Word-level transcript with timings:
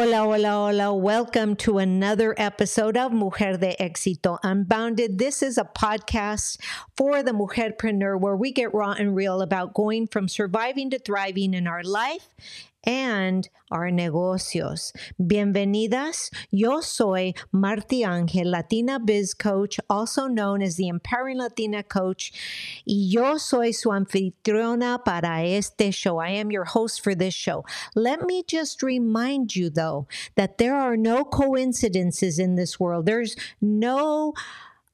Hola, 0.00 0.24
hola, 0.24 0.48
hola. 0.48 0.94
Welcome 0.94 1.56
to 1.56 1.78
another 1.78 2.34
episode 2.38 2.96
of 2.96 3.12
Mujer 3.12 3.58
de 3.58 3.76
Éxito 3.78 4.38
Unbounded. 4.42 5.18
This 5.18 5.42
is 5.42 5.58
a 5.58 5.64
podcast 5.64 6.58
for 6.96 7.22
the 7.22 7.32
mujerpreneur 7.32 8.18
where 8.18 8.34
we 8.34 8.50
get 8.50 8.72
raw 8.72 8.92
and 8.92 9.14
real 9.14 9.42
about 9.42 9.74
going 9.74 10.06
from 10.06 10.26
surviving 10.26 10.90
to 10.90 10.98
thriving 10.98 11.54
in 11.54 11.66
our 11.66 11.82
life 11.82 12.28
and 12.84 13.48
our 13.70 13.90
negocios. 13.90 14.92
Bienvenidas. 15.20 16.30
Yo 16.50 16.80
soy 16.80 17.34
Marti 17.52 18.02
Ángel, 18.02 18.50
Latina 18.50 18.98
Biz 18.98 19.34
Coach, 19.34 19.78
also 19.88 20.26
known 20.26 20.62
as 20.62 20.76
the 20.76 20.88
Empowering 20.88 21.38
Latina 21.38 21.82
Coach, 21.82 22.32
y 22.86 23.08
yo 23.08 23.36
soy 23.36 23.72
su 23.72 23.90
anfitriona 23.90 25.04
para 25.04 25.42
este 25.44 25.92
show. 25.92 26.18
I 26.18 26.30
am 26.30 26.50
your 26.50 26.64
host 26.64 27.02
for 27.02 27.14
this 27.14 27.34
show. 27.34 27.64
Let 27.94 28.22
me 28.22 28.42
just 28.46 28.82
remind 28.82 29.54
you, 29.54 29.70
though, 29.70 30.08
that 30.36 30.58
there 30.58 30.76
are 30.76 30.96
no 30.96 31.24
coincidences 31.24 32.38
in 32.38 32.56
this 32.56 32.80
world. 32.80 33.06
There's 33.06 33.36
no 33.60 34.34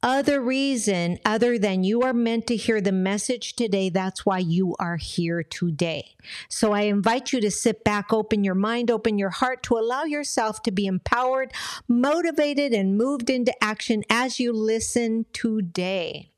other 0.02 0.40
reason 0.40 1.18
other 1.24 1.58
than 1.58 1.82
you 1.82 2.02
are 2.02 2.12
meant 2.12 2.46
to 2.46 2.56
hear 2.56 2.80
the 2.80 2.92
message 2.92 3.56
today. 3.56 3.88
That's 3.88 4.24
why 4.24 4.38
you 4.38 4.76
are 4.78 4.96
here 4.96 5.42
today. 5.42 6.14
So 6.48 6.72
I 6.72 6.82
invite 6.82 7.32
you 7.32 7.40
to 7.40 7.50
sit 7.50 7.82
back, 7.84 8.12
open 8.12 8.44
your 8.44 8.54
mind, 8.54 8.90
open 8.90 9.18
your 9.18 9.30
heart 9.30 9.62
to 9.64 9.74
allow 9.74 10.04
yourself 10.04 10.62
to 10.62 10.70
be 10.70 10.86
empowered, 10.86 11.52
motivated, 11.88 12.72
and 12.72 12.96
moved 12.96 13.30
into 13.30 13.52
action 13.62 14.02
as 14.10 14.38
you 14.38 14.52
listen 14.52 15.26
today. 15.32 16.30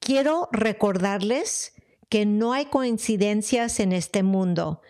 Quiero 0.00 0.48
recordarles 0.52 1.70
que 2.10 2.24
no 2.26 2.52
hay 2.52 2.66
coincidencias 2.66 3.80
en 3.80 3.92
este 3.92 4.22
mundo. 4.22 4.80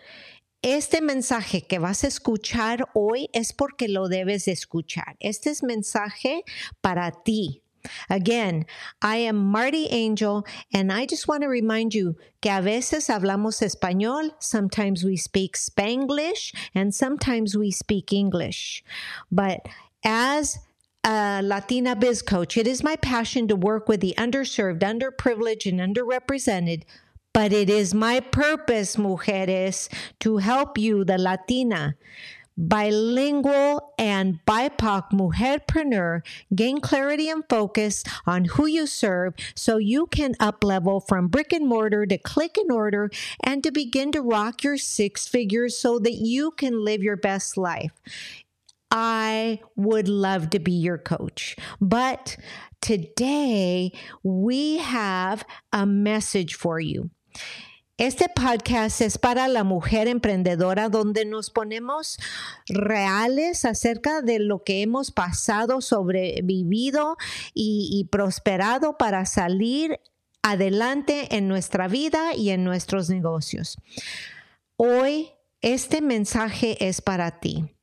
Este 0.63 1.01
mensaje 1.01 1.67
que 1.67 1.77
vas 1.77 2.05
a 2.05 2.07
escuchar 2.07 2.87
hoy 2.93 3.29
es 3.33 3.51
porque 3.51 3.89
lo 3.89 4.07
debes 4.07 4.45
de 4.45 4.53
escuchar. 4.53 5.17
Este 5.19 5.49
es 5.49 5.61
mensaje 5.61 6.43
para 6.79 7.11
ti. 7.11 7.61
Again, 8.09 8.65
I 9.01 9.17
am 9.27 9.35
Marti 9.35 9.89
Angel, 9.91 10.45
and 10.73 10.89
I 10.89 11.05
just 11.05 11.27
want 11.27 11.43
to 11.43 11.49
remind 11.49 11.93
you 11.93 12.15
que 12.41 12.49
a 12.49 12.61
veces 12.61 13.09
hablamos 13.09 13.61
español, 13.61 14.31
sometimes 14.39 15.03
we 15.03 15.17
speak 15.17 15.57
Spanglish, 15.57 16.53
and 16.73 16.95
sometimes 16.95 17.57
we 17.57 17.69
speak 17.69 18.13
English. 18.13 18.85
But 19.29 19.67
as 20.05 20.59
a 21.03 21.41
Latina 21.43 21.93
biz 21.97 22.21
coach, 22.21 22.55
it 22.55 22.67
is 22.67 22.85
my 22.85 22.95
passion 22.95 23.49
to 23.49 23.57
work 23.57 23.89
with 23.89 23.99
the 23.99 24.15
underserved, 24.17 24.79
underprivileged, 24.79 25.67
and 25.67 25.81
underrepresented 25.81 26.83
but 27.33 27.51
it 27.51 27.69
is 27.69 27.93
my 27.93 28.19
purpose, 28.19 28.95
mujeres, 28.95 29.89
to 30.19 30.37
help 30.37 30.77
you, 30.77 31.03
the 31.03 31.17
Latina, 31.17 31.95
bilingual 32.57 33.93
and 33.97 34.39
BIPOC 34.45 35.11
mujerpreneur 35.11 36.21
gain 36.53 36.79
clarity 36.79 37.29
and 37.29 37.43
focus 37.49 38.03
on 38.25 38.45
who 38.45 38.67
you 38.67 38.85
serve 38.85 39.33
so 39.55 39.77
you 39.77 40.05
can 40.07 40.35
up 40.39 40.63
level 40.63 40.99
from 40.99 41.27
brick 41.27 41.51
and 41.51 41.67
mortar 41.67 42.05
to 42.05 42.17
click 42.17 42.57
and 42.57 42.71
order 42.71 43.09
and 43.43 43.63
to 43.63 43.71
begin 43.71 44.11
to 44.11 44.21
rock 44.21 44.63
your 44.63 44.77
six 44.77 45.27
figures 45.27 45.77
so 45.77 45.99
that 45.99 46.13
you 46.13 46.51
can 46.51 46.83
live 46.83 47.01
your 47.01 47.17
best 47.17 47.57
life. 47.57 47.91
I 48.91 49.59
would 49.75 50.07
love 50.07 50.51
to 50.51 50.59
be 50.59 50.71
your 50.71 50.99
coach, 50.99 51.55
but 51.81 52.37
today 52.79 53.91
we 54.21 54.77
have 54.77 55.43
a 55.71 55.87
message 55.87 56.53
for 56.53 56.79
you. 56.79 57.09
Este 57.99 58.27
podcast 58.27 59.01
es 59.01 59.19
para 59.19 59.47
la 59.47 59.63
mujer 59.63 60.07
emprendedora 60.07 60.89
donde 60.89 61.25
nos 61.25 61.51
ponemos 61.51 62.17
reales 62.67 63.65
acerca 63.65 64.23
de 64.23 64.39
lo 64.39 64.63
que 64.63 64.81
hemos 64.81 65.11
pasado, 65.11 65.79
sobrevivido 65.79 67.17
y, 67.53 68.09
prosperado 68.11 68.97
para 68.97 69.27
salir 69.27 69.99
adelante 70.41 71.37
en 71.37 71.47
nuestra 71.47 71.87
vida 71.87 72.33
y 72.35 72.49
en 72.49 72.63
nuestros 72.63 73.09
negocios. 73.11 73.77
Hoy 74.75 75.29
este 75.61 76.01
mensaje 76.01 76.87
es 76.87 76.99
para 76.99 77.39
ti. 77.39 77.75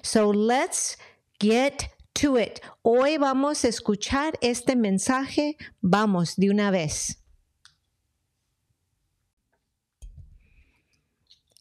So 0.00 0.32
let's 0.32 0.98
get 1.38 1.90
to 2.14 2.38
it. 2.38 2.60
Hoy 2.80 3.18
vamos 3.18 3.64
a 3.64 3.68
escuchar 3.68 4.38
este 4.40 4.74
mensaje. 4.74 5.58
Vamos 5.82 6.36
de 6.36 6.48
una 6.48 6.70
vez. 6.70 7.19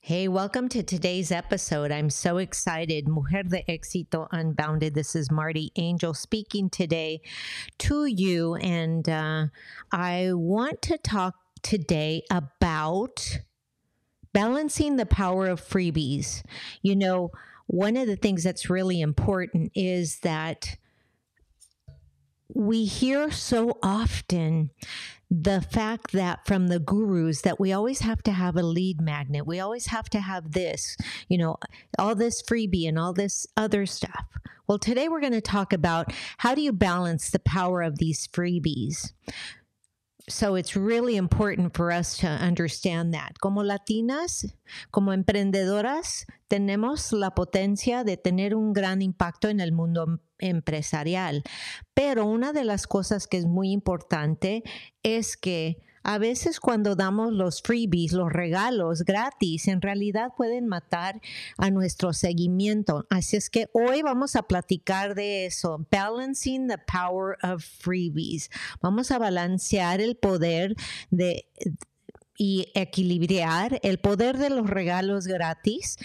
Hey, 0.10 0.28
welcome 0.28 0.70
to 0.70 0.82
today's 0.82 1.32
episode. 1.32 1.92
I'm 1.92 2.10
so 2.10 2.38
excited. 2.38 3.08
Mujer 3.08 3.44
de 3.44 3.62
Éxito 3.70 4.28
Unbounded. 4.32 4.96
This 4.96 5.16
is 5.16 5.30
Marti 5.30 5.72
Angel 5.76 6.16
speaking 6.16 6.72
today 6.72 7.22
to 7.78 8.08
you. 8.08 8.56
And 8.56 9.08
uh, 9.08 9.46
I 9.92 10.32
want 10.34 10.82
to 10.82 10.98
talk 10.98 11.36
today 11.62 12.24
about 12.32 13.38
balancing 14.34 14.96
the 14.96 15.06
power 15.06 15.46
of 15.46 15.62
freebies. 15.62 16.42
You 16.82 16.96
know, 16.96 17.30
one 17.68 17.96
of 17.96 18.08
the 18.08 18.16
things 18.16 18.44
that's 18.44 18.68
really 18.68 19.02
important 19.02 19.72
is 19.76 20.22
that 20.22 20.76
we 22.52 22.86
hear 22.86 23.30
so 23.30 23.78
often 23.84 24.72
the 25.30 25.62
fact 25.62 26.12
that 26.12 26.46
from 26.48 26.68
the 26.68 26.80
gurus 26.80 27.42
that 27.42 27.60
we 27.60 27.72
always 27.72 28.00
have 28.00 28.24
to 28.24 28.32
have 28.32 28.56
a 28.56 28.64
lead 28.64 29.00
magnet. 29.00 29.46
We 29.46 29.60
always 29.60 29.88
have 29.88 30.10
to 30.12 30.20
have 30.20 30.52
this 30.54 30.98
you 31.28 31.38
know 31.38 31.58
all 31.98 32.16
this 32.16 32.42
freebie 32.42 32.88
and 32.88 32.98
all 32.98 33.14
this 33.14 33.46
other 33.56 33.86
stuff. 33.86 34.26
Well 34.68 34.80
today 34.80 35.08
we're 35.08 35.22
going 35.22 35.34
to 35.34 35.42
talk 35.42 35.72
about 35.72 36.14
how 36.40 36.56
do 36.56 36.62
you 36.62 36.72
balance 36.72 37.30
the 37.30 37.40
power 37.40 37.82
of 37.82 38.00
these 38.00 38.28
freebies 38.28 39.14
so 40.28 40.56
it's 40.56 40.76
really 40.76 41.16
important 41.16 41.76
for 41.76 41.92
us 41.92 42.18
to 42.18 42.28
understand 42.28 43.14
that. 43.14 43.40
Como 43.40 43.64
latinas, 43.64 44.46
como 44.92 45.12
emprendedoras, 45.12 46.26
tenemos 46.48 47.12
la 47.12 47.32
potencia 47.32 48.04
de 48.04 48.18
tener 48.18 48.56
un 48.56 48.74
gran 48.74 49.02
impacto 49.02 49.50
en 49.50 49.60
el 49.60 49.72
mundo 49.72 50.20
empresarial. 50.40 51.44
Pero 51.94 52.26
una 52.26 52.54
de 52.54 52.64
las 52.64 52.88
cosas 52.88 53.28
que 53.28 53.38
es 53.38 53.46
muy 53.46 53.72
importante 53.72 54.64
es 55.04 55.38
que 55.38 55.82
a 56.10 56.18
veces 56.18 56.60
cuando 56.60 56.96
damos 56.96 57.34
los 57.34 57.62
freebies, 57.62 58.14
los 58.14 58.34
regalos 58.34 59.04
gratis, 59.04 59.68
en 59.68 59.80
realidad 59.80 60.32
pueden 60.36 60.66
matar 60.66 61.22
a 61.56 61.70
nuestro 61.70 62.14
seguimiento. 62.14 63.06
Así 63.12 63.38
es 63.38 63.52
que 63.52 63.70
hoy 63.74 64.02
vamos 64.02 64.36
a 64.36 64.42
platicar 64.42 65.14
de 65.14 65.46
eso, 65.46 65.86
balancing 65.92 66.68
the 66.68 66.80
power 66.80 67.38
of 67.44 67.64
freebies. 67.64 68.50
Vamos 68.82 69.12
a 69.12 69.20
balancear 69.20 70.02
el 70.02 70.16
poder 70.16 70.76
de 71.12 71.46
y 72.40 72.72
equilibrar 72.74 73.80
el 73.84 74.00
poder 74.00 74.40
de 74.40 74.50
los 74.50 74.68
regalos 74.68 75.28
gratis 75.28 75.98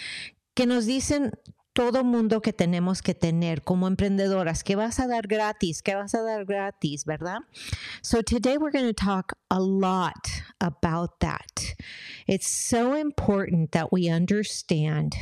que 0.53 0.67
nos 0.67 0.85
dicen 0.85 1.31
todo 1.75 2.05
mundo 2.05 2.39
que 2.39 2.53
tenemos 2.53 3.03
que 3.03 3.13
tener 3.13 3.61
como 3.63 3.85
emprendedoras. 3.85 4.63
¿Qué 4.63 4.77
vas 4.77 4.97
a 4.99 5.07
dar 5.07 5.27
gratis? 5.27 5.81
¿Qué 5.81 5.93
vas 5.93 6.15
a 6.15 6.21
dar 6.21 6.45
gratis? 6.45 7.03
¿Verdad? 7.03 7.39
So 8.01 8.21
today 8.21 8.57
we're 8.57 8.71
going 8.71 8.87
to 8.87 8.93
talk 8.93 9.33
a 9.51 9.59
lot 9.59 10.41
about 10.61 11.19
that. 11.19 11.75
It's 12.27 12.47
so 12.47 12.93
important 12.93 13.73
that 13.73 13.91
we 13.91 14.07
understand 14.07 15.15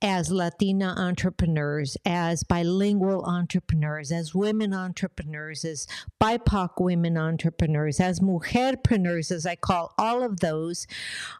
as 0.00 0.30
Latina 0.30 0.94
entrepreneurs, 0.96 1.96
as 2.06 2.44
bilingual 2.44 3.24
entrepreneurs, 3.24 4.12
as 4.12 4.34
women 4.34 4.72
entrepreneurs, 4.72 5.64
as 5.64 5.88
BIPOC 6.20 6.70
women 6.78 7.18
entrepreneurs, 7.18 7.98
as 7.98 8.20
mujerpreneurs, 8.20 9.32
as 9.32 9.46
I 9.46 9.56
call 9.56 9.92
all 9.98 10.22
of 10.22 10.38
those, 10.38 10.86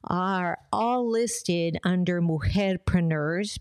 are 0.03 0.59
all 0.73 1.09
listed 1.09 1.79
under 1.85 2.21
mujerpreneurs 2.21 3.59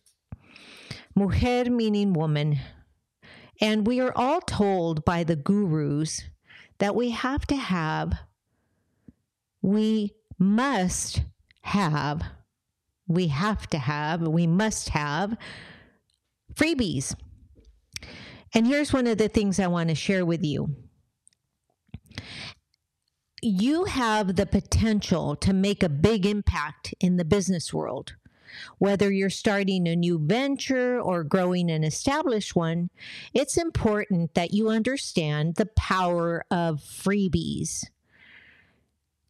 Mujer 1.21 1.69
meaning 1.69 2.13
woman. 2.13 2.59
And 3.61 3.85
we 3.85 3.99
are 3.99 4.11
all 4.15 4.41
told 4.41 5.05
by 5.05 5.23
the 5.23 5.35
gurus 5.35 6.23
that 6.79 6.95
we 6.95 7.11
have 7.11 7.45
to 7.45 7.55
have, 7.55 8.13
we 9.61 10.15
must 10.39 11.21
have, 11.61 12.23
we 13.07 13.27
have 13.27 13.67
to 13.67 13.77
have, 13.77 14.27
we 14.27 14.47
must 14.47 14.89
have 14.89 15.37
freebies. 16.55 17.13
And 18.55 18.65
here's 18.65 18.91
one 18.91 19.05
of 19.05 19.19
the 19.19 19.29
things 19.29 19.59
I 19.59 19.67
want 19.67 19.89
to 19.89 19.95
share 19.95 20.25
with 20.25 20.43
you. 20.43 20.75
You 23.43 23.85
have 23.85 24.35
the 24.35 24.47
potential 24.47 25.35
to 25.35 25.53
make 25.53 25.83
a 25.83 25.89
big 25.89 26.25
impact 26.25 26.95
in 26.99 27.17
the 27.17 27.25
business 27.25 27.71
world 27.71 28.15
Whether 28.77 29.11
you're 29.11 29.29
starting 29.29 29.87
a 29.87 29.95
new 29.95 30.19
venture 30.19 30.99
or 30.99 31.23
growing 31.23 31.69
an 31.69 31.83
established 31.83 32.55
one, 32.55 32.89
it's 33.33 33.57
important 33.57 34.33
that 34.33 34.53
you 34.53 34.69
understand 34.69 35.55
the 35.55 35.67
power 35.67 36.45
of 36.51 36.81
freebies. 36.81 37.85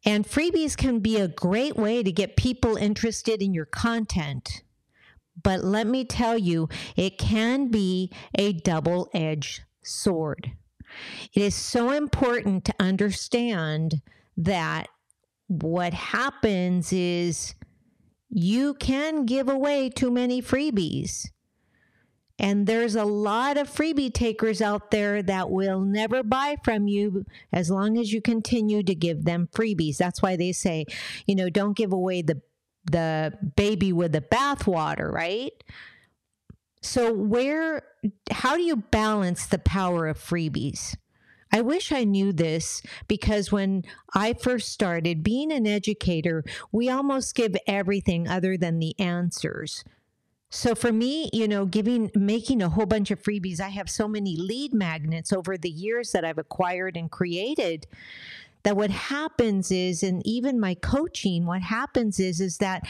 And 0.04 0.26
freebies 0.26 0.76
can 0.76 0.98
be 0.98 1.16
a 1.16 1.28
great 1.28 1.76
way 1.76 2.02
to 2.02 2.10
get 2.10 2.36
people 2.36 2.76
interested 2.76 3.40
in 3.40 3.54
your 3.54 3.66
content. 3.66 4.62
But 5.40 5.64
let 5.64 5.86
me 5.86 6.04
tell 6.04 6.36
you, 6.36 6.68
it 6.96 7.18
can 7.18 7.68
be 7.68 8.10
a 8.34 8.52
double 8.52 9.08
edged 9.14 9.62
sword. 9.82 10.52
It 11.32 11.42
is 11.42 11.54
so 11.54 11.90
important 11.90 12.64
to 12.66 12.74
understand 12.78 14.02
that 14.36 14.88
what 15.46 15.94
happens 15.94 16.92
is 16.92 17.54
you 18.34 18.72
can 18.74 19.26
give 19.26 19.48
away 19.50 19.90
too 19.90 20.10
many 20.10 20.40
freebies. 20.40 21.26
And 22.38 22.66
there's 22.66 22.96
a 22.96 23.04
lot 23.04 23.58
of 23.58 23.68
freebie 23.68 24.12
takers 24.12 24.62
out 24.62 24.90
there 24.90 25.22
that 25.22 25.50
will 25.50 25.80
never 25.80 26.22
buy 26.22 26.56
from 26.64 26.88
you 26.88 27.26
as 27.52 27.70
long 27.70 27.98
as 27.98 28.10
you 28.10 28.22
continue 28.22 28.82
to 28.82 28.94
give 28.94 29.24
them 29.24 29.48
freebies. 29.52 29.98
That's 29.98 30.22
why 30.22 30.36
they 30.36 30.52
say, 30.52 30.86
you 31.26 31.34
know, 31.34 31.50
don't 31.50 31.76
give 31.76 31.92
away 31.92 32.22
the 32.22 32.40
the 32.90 33.32
baby 33.54 33.92
with 33.92 34.10
the 34.10 34.22
bathwater, 34.22 35.12
right? 35.12 35.52
So, 36.80 37.12
where, 37.12 37.82
how 38.32 38.56
do 38.56 38.62
you 38.62 38.74
balance 38.74 39.46
the 39.46 39.60
power 39.60 40.08
of 40.08 40.18
freebies? 40.18 40.96
I 41.52 41.60
wish 41.60 41.92
I 41.92 42.04
knew 42.04 42.32
this 42.32 42.82
because 43.08 43.52
when 43.52 43.84
I 44.14 44.32
first 44.32 44.70
started 44.70 45.22
being 45.22 45.52
an 45.52 45.66
educator, 45.66 46.44
we 46.72 46.88
almost 46.88 47.34
give 47.34 47.54
everything 47.66 48.26
other 48.26 48.56
than 48.56 48.78
the 48.78 48.98
answers. 48.98 49.84
So 50.48 50.74
for 50.74 50.92
me, 50.92 51.30
you 51.32 51.48
know, 51.48 51.64
giving 51.64 52.10
making 52.14 52.62
a 52.62 52.68
whole 52.68 52.86
bunch 52.86 53.10
of 53.10 53.22
freebies, 53.22 53.60
I 53.60 53.68
have 53.68 53.88
so 53.88 54.08
many 54.08 54.36
lead 54.36 54.74
magnets 54.74 55.32
over 55.32 55.56
the 55.56 55.70
years 55.70 56.12
that 56.12 56.24
I've 56.24 56.38
acquired 56.38 56.96
and 56.96 57.10
created 57.10 57.86
that 58.62 58.76
what 58.76 58.90
happens 58.90 59.70
is 59.70 60.02
and 60.02 60.24
even 60.26 60.60
my 60.60 60.74
coaching 60.74 61.46
what 61.46 61.62
happens 61.62 62.20
is 62.20 62.40
is 62.40 62.58
that 62.58 62.86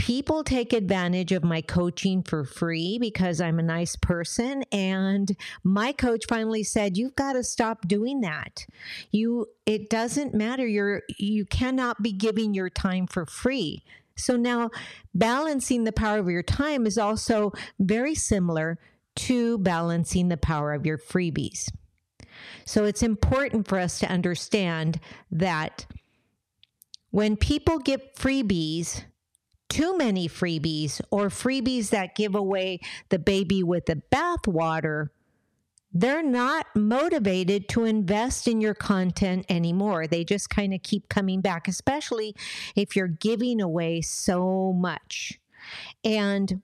people 0.00 0.42
take 0.42 0.72
advantage 0.72 1.30
of 1.30 1.44
my 1.44 1.60
coaching 1.60 2.22
for 2.22 2.42
free 2.42 2.96
because 2.98 3.38
I'm 3.38 3.58
a 3.58 3.62
nice 3.62 3.96
person 3.96 4.64
and 4.72 5.36
my 5.62 5.92
coach 5.92 6.24
finally 6.26 6.62
said 6.62 6.96
you've 6.96 7.16
got 7.16 7.34
to 7.34 7.44
stop 7.44 7.86
doing 7.86 8.22
that. 8.22 8.64
You 9.10 9.48
it 9.66 9.90
doesn't 9.90 10.32
matter 10.32 10.66
you're 10.66 11.02
you 11.18 11.44
cannot 11.44 12.02
be 12.02 12.12
giving 12.12 12.54
your 12.54 12.70
time 12.70 13.06
for 13.08 13.26
free. 13.26 13.84
So 14.16 14.36
now 14.36 14.70
balancing 15.14 15.84
the 15.84 15.92
power 15.92 16.18
of 16.18 16.30
your 16.30 16.42
time 16.42 16.86
is 16.86 16.96
also 16.96 17.52
very 17.78 18.14
similar 18.14 18.78
to 19.16 19.58
balancing 19.58 20.30
the 20.30 20.38
power 20.38 20.72
of 20.72 20.86
your 20.86 20.96
freebies. 20.96 21.68
So 22.64 22.86
it's 22.86 23.02
important 23.02 23.68
for 23.68 23.78
us 23.78 23.98
to 23.98 24.10
understand 24.10 24.98
that 25.30 25.84
when 27.10 27.36
people 27.36 27.80
get 27.80 28.16
freebies, 28.16 29.04
too 29.70 29.96
many 29.96 30.28
freebies, 30.28 31.00
or 31.10 31.28
freebies 31.28 31.88
that 31.90 32.14
give 32.14 32.34
away 32.34 32.80
the 33.08 33.18
baby 33.18 33.62
with 33.62 33.86
the 33.86 34.02
bathwater, 34.12 35.08
they're 35.92 36.22
not 36.22 36.66
motivated 36.74 37.68
to 37.70 37.84
invest 37.84 38.46
in 38.46 38.60
your 38.60 38.74
content 38.74 39.46
anymore. 39.48 40.06
They 40.06 40.24
just 40.24 40.50
kind 40.50 40.74
of 40.74 40.82
keep 40.82 41.08
coming 41.08 41.40
back, 41.40 41.66
especially 41.66 42.36
if 42.76 42.94
you're 42.94 43.08
giving 43.08 43.60
away 43.60 44.02
so 44.02 44.72
much. 44.72 45.40
And 46.04 46.60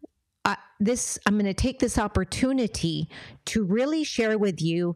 this 0.78 1.18
i'm 1.26 1.34
going 1.34 1.46
to 1.46 1.54
take 1.54 1.78
this 1.78 1.98
opportunity 1.98 3.08
to 3.44 3.64
really 3.64 4.04
share 4.04 4.38
with 4.38 4.60
you 4.60 4.94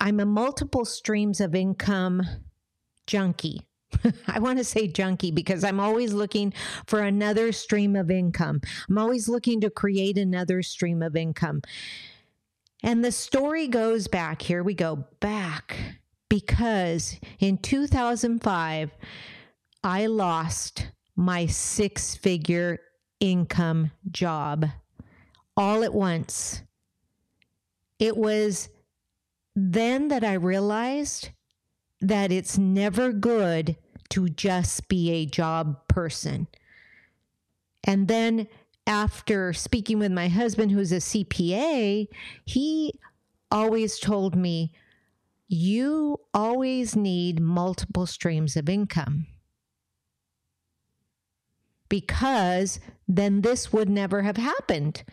i'm 0.00 0.20
a 0.20 0.26
multiple 0.26 0.84
streams 0.84 1.40
of 1.40 1.54
income 1.54 2.22
junkie 3.06 3.65
I 4.28 4.38
want 4.38 4.58
to 4.58 4.64
say 4.64 4.88
junkie 4.88 5.30
because 5.30 5.64
I'm 5.64 5.80
always 5.80 6.12
looking 6.12 6.52
for 6.86 7.00
another 7.00 7.52
stream 7.52 7.96
of 7.96 8.10
income. 8.10 8.60
I'm 8.88 8.98
always 8.98 9.28
looking 9.28 9.60
to 9.60 9.70
create 9.70 10.18
another 10.18 10.62
stream 10.62 11.02
of 11.02 11.16
income. 11.16 11.62
And 12.82 13.04
the 13.04 13.12
story 13.12 13.68
goes 13.68 14.06
back, 14.06 14.42
here 14.42 14.62
we 14.62 14.74
go, 14.74 15.04
back 15.20 15.76
because 16.28 17.18
in 17.38 17.58
2005, 17.58 18.90
I 19.82 20.06
lost 20.06 20.88
my 21.16 21.46
six 21.46 22.14
figure 22.14 22.78
income 23.20 23.90
job 24.10 24.66
all 25.56 25.82
at 25.82 25.94
once. 25.94 26.62
It 27.98 28.16
was 28.16 28.68
then 29.54 30.08
that 30.08 30.22
I 30.22 30.34
realized 30.34 31.30
that 32.00 32.32
it's 32.32 32.58
never 32.58 33.12
good 33.12 33.76
to 34.10 34.28
just 34.28 34.88
be 34.88 35.10
a 35.10 35.26
job 35.26 35.88
person. 35.88 36.46
And 37.84 38.08
then 38.08 38.48
after 38.86 39.52
speaking 39.52 39.98
with 39.98 40.12
my 40.12 40.28
husband, 40.28 40.70
who's 40.70 40.92
a 40.92 40.96
CPA, 40.96 42.08
he 42.44 42.92
always 43.50 43.98
told 43.98 44.36
me, 44.36 44.72
you 45.48 46.20
always 46.34 46.96
need 46.96 47.40
multiple 47.40 48.06
streams 48.06 48.56
of 48.56 48.68
income 48.68 49.26
because 51.88 52.80
then 53.06 53.42
this 53.42 53.72
would 53.72 53.88
never 53.88 54.22
have 54.22 54.36
happened 54.36 55.04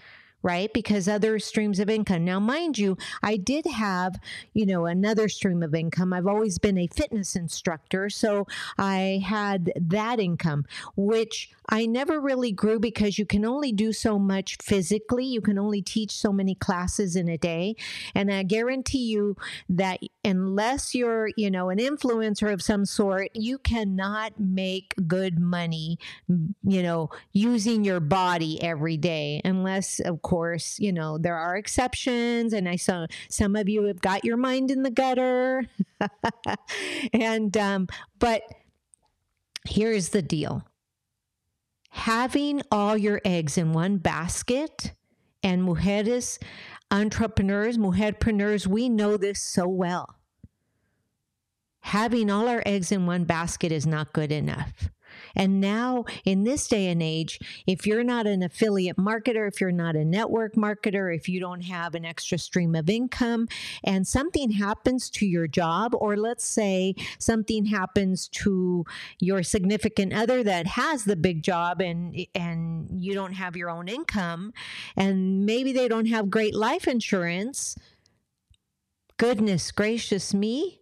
right? 0.44 0.72
Because 0.74 1.08
other 1.08 1.40
streams 1.40 1.80
of 1.80 1.90
income. 1.90 2.26
Now, 2.26 2.40
mind 2.40 2.78
you, 2.78 2.98
I 3.24 3.38
did 3.38 3.66
have, 3.66 4.20
you 4.54 4.66
know, 4.66 4.86
another 4.86 5.30
stream 5.30 5.64
of 5.64 5.74
income. 5.74 6.14
I've 6.14 6.28
always 6.28 6.60
been 6.60 6.78
a 6.78 6.88
fitness 6.88 7.36
instructor. 7.36 8.10
So 8.10 8.46
I 8.78 9.24
had 9.26 9.72
that 9.76 10.20
income, 10.20 10.66
which 10.96 11.50
I 11.70 11.86
never 11.86 12.20
really 12.20 12.52
grew 12.52 12.78
because 12.80 13.18
you 13.18 13.26
can 13.26 13.46
only 13.46 13.72
do 13.72 13.94
so 13.94 14.20
much 14.20 14.58
physically. 14.62 15.26
You 15.26 15.40
can 15.40 15.58
only 15.58 15.82
teach 15.82 16.12
so 16.12 16.34
many 16.34 16.56
classes 16.56 17.16
in 17.16 17.30
a 17.30 17.38
day. 17.38 17.76
And 18.14 18.32
I 18.32 18.44
guarantee 18.44 19.06
you 19.06 19.38
that 19.70 20.00
unless 20.26 20.94
you're, 20.94 21.30
you 21.38 21.50
know, 21.50 21.70
an 21.70 21.78
influencer 21.78 22.52
of 22.52 22.62
some 22.62 22.86
sort, 22.86 23.30
you 23.34 23.58
cannot 23.58 24.40
make 24.40 24.94
good 25.08 25.40
money, 25.40 25.98
you 26.28 26.84
know, 26.84 27.10
using 27.32 27.86
your 27.86 28.02
body 28.02 28.62
every 28.62 28.98
day, 28.98 29.42
unless, 29.46 30.02
of 30.02 30.22
course, 30.22 30.33
course, 30.34 30.80
you 30.80 30.92
know, 30.92 31.20
there 31.20 31.38
are 31.38 31.56
exceptions. 31.56 32.54
And 32.54 32.68
I 32.68 32.76
saw 32.76 33.06
some 33.30 33.56
of 33.56 33.70
you 33.70 33.84
have 33.84 34.02
got 34.02 34.26
your 34.26 34.38
mind 34.38 34.72
in 34.72 34.82
the 34.82 34.90
gutter. 34.90 35.64
and, 37.14 37.56
um, 37.56 37.88
but 38.18 38.42
here's 39.68 40.10
the 40.10 40.24
deal 40.24 40.64
having 41.90 42.64
all 42.72 42.98
your 42.98 43.22
eggs 43.24 43.60
in 43.60 43.74
one 43.74 43.98
basket, 43.98 44.94
and 45.44 45.62
mujeres, 45.62 46.40
entrepreneurs, 46.90 47.78
mujerpreneurs, 47.78 48.66
we 48.66 48.90
know 48.90 49.18
this 49.18 49.40
so 49.40 49.68
well. 49.68 50.16
Having 51.82 52.32
all 52.32 52.48
our 52.48 52.64
eggs 52.66 52.92
in 52.92 53.06
one 53.06 53.26
basket 53.26 53.72
is 53.72 53.86
not 53.86 54.14
good 54.14 54.32
enough. 54.32 54.90
And 55.36 55.60
now, 55.60 56.06
in 56.26 56.44
this 56.44 56.68
day 56.68 56.88
and 56.88 57.02
age, 57.02 57.40
if 57.66 57.88
you're 57.88 58.04
not 58.04 58.28
an 58.28 58.44
affiliate 58.44 58.98
marketer, 58.98 59.48
if 59.48 59.60
you're 59.60 59.72
not 59.72 59.96
a 59.96 60.06
network 60.06 60.54
marketer, 60.56 61.16
if 61.16 61.28
you 61.28 61.40
don't 61.40 61.62
have 61.62 61.96
an 61.96 62.06
extra 62.06 62.38
stream 62.38 62.76
of 62.76 62.90
income, 62.90 63.48
and 63.84 64.08
something 64.08 64.52
happens 64.52 65.10
to 65.12 65.26
your 65.26 65.48
job, 65.48 65.96
or 65.96 66.16
let's 66.16 66.46
say 66.46 66.96
something 67.18 67.66
happens 67.66 68.28
to 68.30 68.86
your 69.20 69.44
significant 69.44 70.14
other 70.14 70.44
that 70.44 70.68
has 70.68 71.06
the 71.06 71.16
big 71.16 71.42
job 71.42 71.82
and 71.82 72.28
and 72.36 72.88
you 73.04 73.14
don't 73.14 73.34
have 73.34 73.56
your 73.56 73.70
own 73.70 73.88
income, 73.88 74.54
and 74.96 75.46
maybe 75.46 75.74
they 75.74 75.88
don't 75.88 76.08
have 76.08 76.30
great 76.30 76.54
life 76.56 76.88
insurance. 76.88 77.76
Goodness 79.18 79.72
gracious 79.72 80.34
me. 80.34 80.82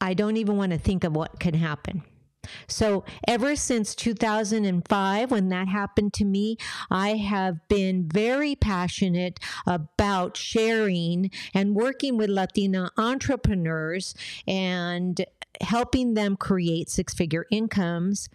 I 0.00 0.14
don't 0.14 0.36
even 0.36 0.56
want 0.56 0.72
to 0.72 0.78
think 0.78 1.04
of 1.04 1.14
what 1.14 1.38
can 1.38 1.54
happen. 1.54 2.02
So, 2.66 3.04
ever 3.28 3.56
since 3.56 3.94
2005, 3.94 5.30
when 5.30 5.48
that 5.50 5.68
happened 5.68 6.12
to 6.14 6.24
me, 6.24 6.56
I 6.90 7.10
have 7.16 7.66
been 7.68 8.08
very 8.12 8.54
passionate 8.54 9.38
about 9.66 10.36
sharing 10.36 11.30
and 11.54 11.74
working 11.74 12.16
with 12.16 12.30
Latina 12.30 12.90
entrepreneurs 12.96 14.14
and 14.46 15.24
helping 15.60 16.14
them 16.14 16.36
create 16.36 16.90
six 16.90 17.14
figure 17.14 17.46
incomes 17.50 18.28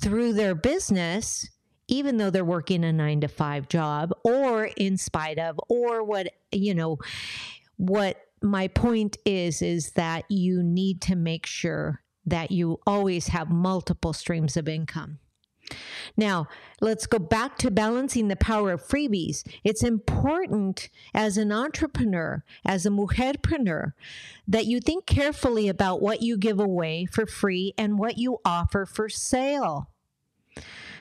through 0.00 0.34
their 0.34 0.54
business 0.54 1.48
even 1.88 2.18
though 2.18 2.30
they're 2.30 2.44
working 2.44 2.84
a 2.84 2.92
nine 2.92 3.20
to 3.20 3.28
five 3.28 3.68
job 3.68 4.12
or 4.22 4.66
in 4.76 4.96
spite 4.96 5.38
of 5.38 5.60
or 5.68 6.04
what 6.04 6.28
you 6.52 6.74
know 6.74 6.98
what 7.76 8.16
my 8.42 8.68
point 8.68 9.16
is 9.24 9.60
is 9.60 9.90
that 9.92 10.24
you 10.30 10.62
need 10.62 11.02
to 11.02 11.16
make 11.16 11.46
sure 11.46 12.00
that 12.30 12.50
you 12.50 12.80
always 12.86 13.28
have 13.28 13.50
multiple 13.50 14.12
streams 14.12 14.56
of 14.56 14.68
income. 14.68 15.18
Now, 16.16 16.48
let's 16.80 17.06
go 17.06 17.18
back 17.18 17.56
to 17.58 17.70
balancing 17.70 18.28
the 18.28 18.36
power 18.36 18.72
of 18.72 18.82
freebies. 18.82 19.46
It's 19.62 19.82
important 19.82 20.88
as 21.14 21.36
an 21.36 21.52
entrepreneur, 21.52 22.44
as 22.64 22.86
a 22.86 22.90
mujerpreneur, 22.90 23.92
that 24.48 24.66
you 24.66 24.80
think 24.80 25.06
carefully 25.06 25.68
about 25.68 26.02
what 26.02 26.22
you 26.22 26.36
give 26.36 26.58
away 26.58 27.06
for 27.06 27.26
free 27.26 27.74
and 27.78 27.98
what 27.98 28.18
you 28.18 28.38
offer 28.44 28.86
for 28.86 29.08
sale. 29.08 29.90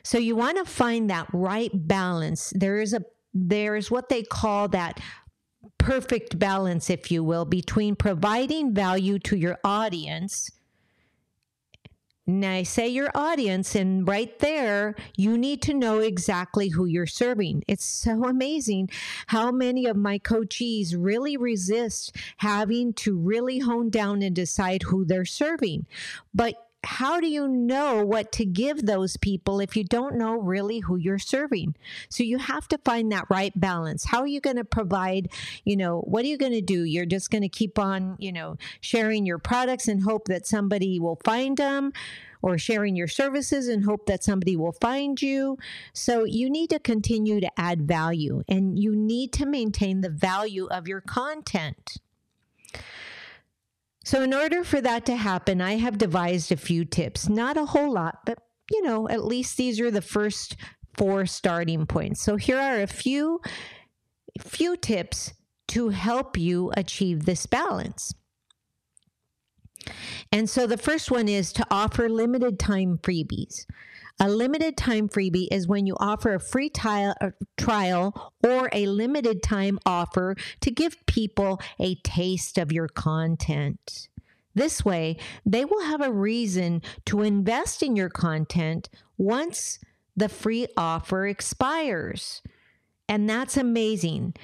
So 0.03 0.17
you 0.17 0.35
want 0.35 0.57
to 0.57 0.65
find 0.65 1.09
that 1.09 1.27
right 1.33 1.71
balance. 1.73 2.53
There 2.55 2.79
is 2.79 2.93
a 2.93 3.03
there 3.31 3.75
is 3.75 3.91
what 3.91 4.09
they 4.09 4.23
call 4.23 4.69
that 4.69 4.99
perfect 5.77 6.39
balance, 6.39 6.89
if 6.89 7.11
you 7.11 7.23
will, 7.23 7.45
between 7.45 7.95
providing 7.95 8.73
value 8.73 9.19
to 9.19 9.37
your 9.37 9.59
audience 9.63 10.49
now, 12.29 12.53
I 12.53 12.63
say 12.63 12.87
your 12.87 13.09
audience, 13.15 13.75
and 13.75 14.07
right 14.07 14.37
there, 14.39 14.95
you 15.15 15.35
need 15.35 15.63
to 15.63 15.73
know 15.73 15.99
exactly 15.99 16.69
who 16.69 16.85
you're 16.85 17.07
serving. 17.07 17.63
It's 17.67 17.83
so 17.83 18.25
amazing 18.29 18.89
how 19.27 19.51
many 19.51 19.87
of 19.87 19.97
my 19.97 20.19
coachees 20.19 20.95
really 20.97 21.37
resist 21.37 22.15
having 22.37 22.93
to 22.93 23.17
really 23.17 23.59
hone 23.59 23.89
down 23.89 24.21
and 24.21 24.35
decide 24.35 24.83
who 24.83 25.05
they're 25.05 25.25
serving. 25.25 25.87
But 26.33 26.68
how 26.83 27.19
do 27.19 27.27
you 27.27 27.47
know 27.47 28.05
what 28.05 28.31
to 28.33 28.45
give 28.45 28.85
those 28.85 29.17
people 29.17 29.59
if 29.59 29.75
you 29.75 29.83
don't 29.83 30.17
know 30.17 30.35
really 30.35 30.79
who 30.79 30.95
you're 30.95 31.19
serving? 31.19 31.75
So 32.09 32.23
you 32.23 32.37
have 32.37 32.67
to 32.69 32.77
find 32.79 33.11
that 33.11 33.25
right 33.29 33.57
balance. 33.59 34.05
How 34.05 34.21
are 34.21 34.27
you 34.27 34.39
going 34.39 34.55
to 34.55 34.63
provide, 34.63 35.29
you 35.65 35.75
know, 35.75 35.99
what 36.01 36.23
are 36.23 36.27
you 36.27 36.37
going 36.37 36.53
to 36.53 36.61
do? 36.61 36.83
You're 36.83 37.05
just 37.05 37.31
going 37.31 37.41
to 37.41 37.49
keep 37.49 37.77
on, 37.77 38.15
you 38.17 38.31
know, 38.31 38.57
sharing 38.79 39.25
your 39.25 39.39
products 39.39 39.87
and 39.87 40.03
hope 40.03 40.27
that 40.29 40.47
somebody 40.47 40.99
will 40.99 41.19
find 41.25 41.57
them 41.57 41.91
or 42.41 42.57
sharing 42.57 42.95
your 42.95 43.07
services 43.07 43.67
and 43.67 43.83
hope 43.83 44.05
that 44.05 44.23
somebody 44.23 44.55
will 44.55 44.71
find 44.71 45.21
you. 45.21 45.57
So 45.93 46.23
you 46.23 46.49
need 46.49 46.69
to 46.69 46.79
continue 46.79 47.41
to 47.41 47.59
add 47.59 47.81
value 47.81 48.43
and 48.47 48.79
you 48.79 48.95
need 48.95 49.33
to 49.33 49.45
maintain 49.45 50.01
the 50.01 50.09
value 50.09 50.67
of 50.67 50.87
your 50.87 51.01
content. 51.01 51.99
So, 54.09 54.23
in 54.23 54.33
order 54.33 54.63
for 54.63 54.81
that 54.81 55.05
to 55.05 55.15
happen, 55.15 55.61
I 55.61 55.75
have 55.75 55.99
devised 55.99 56.51
a 56.51 56.57
few 56.57 56.83
tips. 56.83 57.29
Not 57.29 57.57
a 57.57 57.65
whole 57.65 57.93
lot, 57.93 58.25
but 58.25 58.39
you 58.71 58.81
know, 58.81 59.07
at 59.07 59.23
least 59.23 59.55
these 59.55 59.79
are 59.79 59.91
the 59.91 60.01
first 60.01 60.55
four 60.97 61.27
starting 61.27 61.85
points. 61.85 62.23
So, 62.23 62.35
here 62.35 62.57
are 62.57 62.81
a 62.81 62.87
few 62.87 63.39
few 64.39 64.77
tips 64.77 65.33
to 65.67 65.89
help 65.89 66.39
you 66.39 66.71
achieve 66.75 67.25
this 67.25 67.45
balance. 67.45 68.15
And 70.31 70.49
so 70.49 70.65
the 70.65 70.75
first 70.75 71.11
one 71.11 71.29
is 71.29 71.53
to 71.53 71.67
offer 71.69 72.09
limited 72.09 72.57
time 72.57 72.97
freebies. 73.03 73.67
A 74.21 74.29
limited 74.29 74.75
time 74.75 75.07
freebie 75.07 75.47
is 75.49 75.67
when 75.67 75.85
you 75.85 75.95
offer 75.97 76.33
a 76.33 76.39
free 76.41 76.69
trial, 76.69 77.15
uh, 77.21 77.29
trial 77.57 78.33
or 78.43 78.69
a 78.73 78.85
limited 78.85 79.41
time 79.41 79.79
offer 79.85 80.35
to 80.59 80.71
give 80.71 81.05
people 81.05 81.61
a 81.79 81.95
taste 81.95 82.57
of 82.57 82.71
your 82.71 82.89
content. 82.89 84.09
This 84.53 84.83
way, 84.83 85.17
they 85.45 85.63
will 85.63 85.83
have 85.83 86.01
a 86.01 86.11
reason 86.11 86.81
to 87.05 87.21
invest 87.21 87.81
in 87.81 87.95
your 87.95 88.09
content 88.09 88.89
once 89.17 89.79
the 90.17 90.27
free 90.27 90.67
offer 90.75 91.25
expires. 91.25 92.41
And 93.07 93.29
that's 93.29 93.55
amazing. 93.55 94.35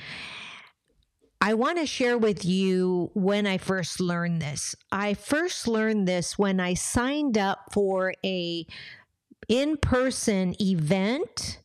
I 1.42 1.54
want 1.54 1.80
to 1.80 1.86
share 1.86 2.18
with 2.18 2.46
you 2.46 3.12
when 3.14 3.46
I 3.46 3.58
first 3.58 4.00
learned 4.00 4.42
this. 4.42 4.74
I 4.92 5.16
first 5.16 5.68
learned 5.68 6.08
this 6.08 6.40
when 6.40 6.62
I 6.62 6.76
signed 6.76 7.38
up 7.38 7.74
for 7.74 8.14
a 8.24 8.66
in-person 9.48 10.56
event 10.62 11.60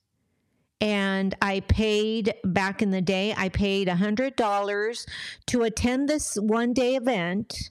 and 0.81 1.35
I 1.43 1.61
paid 1.61 2.35
back 2.43 2.81
in 2.81 2.91
the 2.91 3.03
day, 3.03 3.35
I 3.37 3.51
paid 3.51 3.89
$100 3.89 5.07
to 5.47 5.63
attend 5.63 6.09
this 6.09 6.37
one 6.37 6.73
day 6.73 6.97
event. 6.97 7.71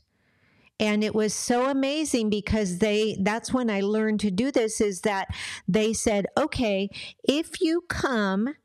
And 0.80 1.04
it 1.04 1.14
was 1.14 1.34
so 1.34 1.70
amazing 1.70 2.30
because 2.30 2.78
they, 2.78 3.18
that's 3.22 3.52
when 3.52 3.70
I 3.70 3.82
learned 3.82 4.22
to 4.22 4.32
do 4.32 4.52
this 4.52 4.80
is 4.80 5.02
that 5.02 5.28
they 5.68 5.92
said, 5.92 6.28
okay, 6.38 6.90
if 7.24 7.60
you 7.60 7.82
come, 7.90 8.56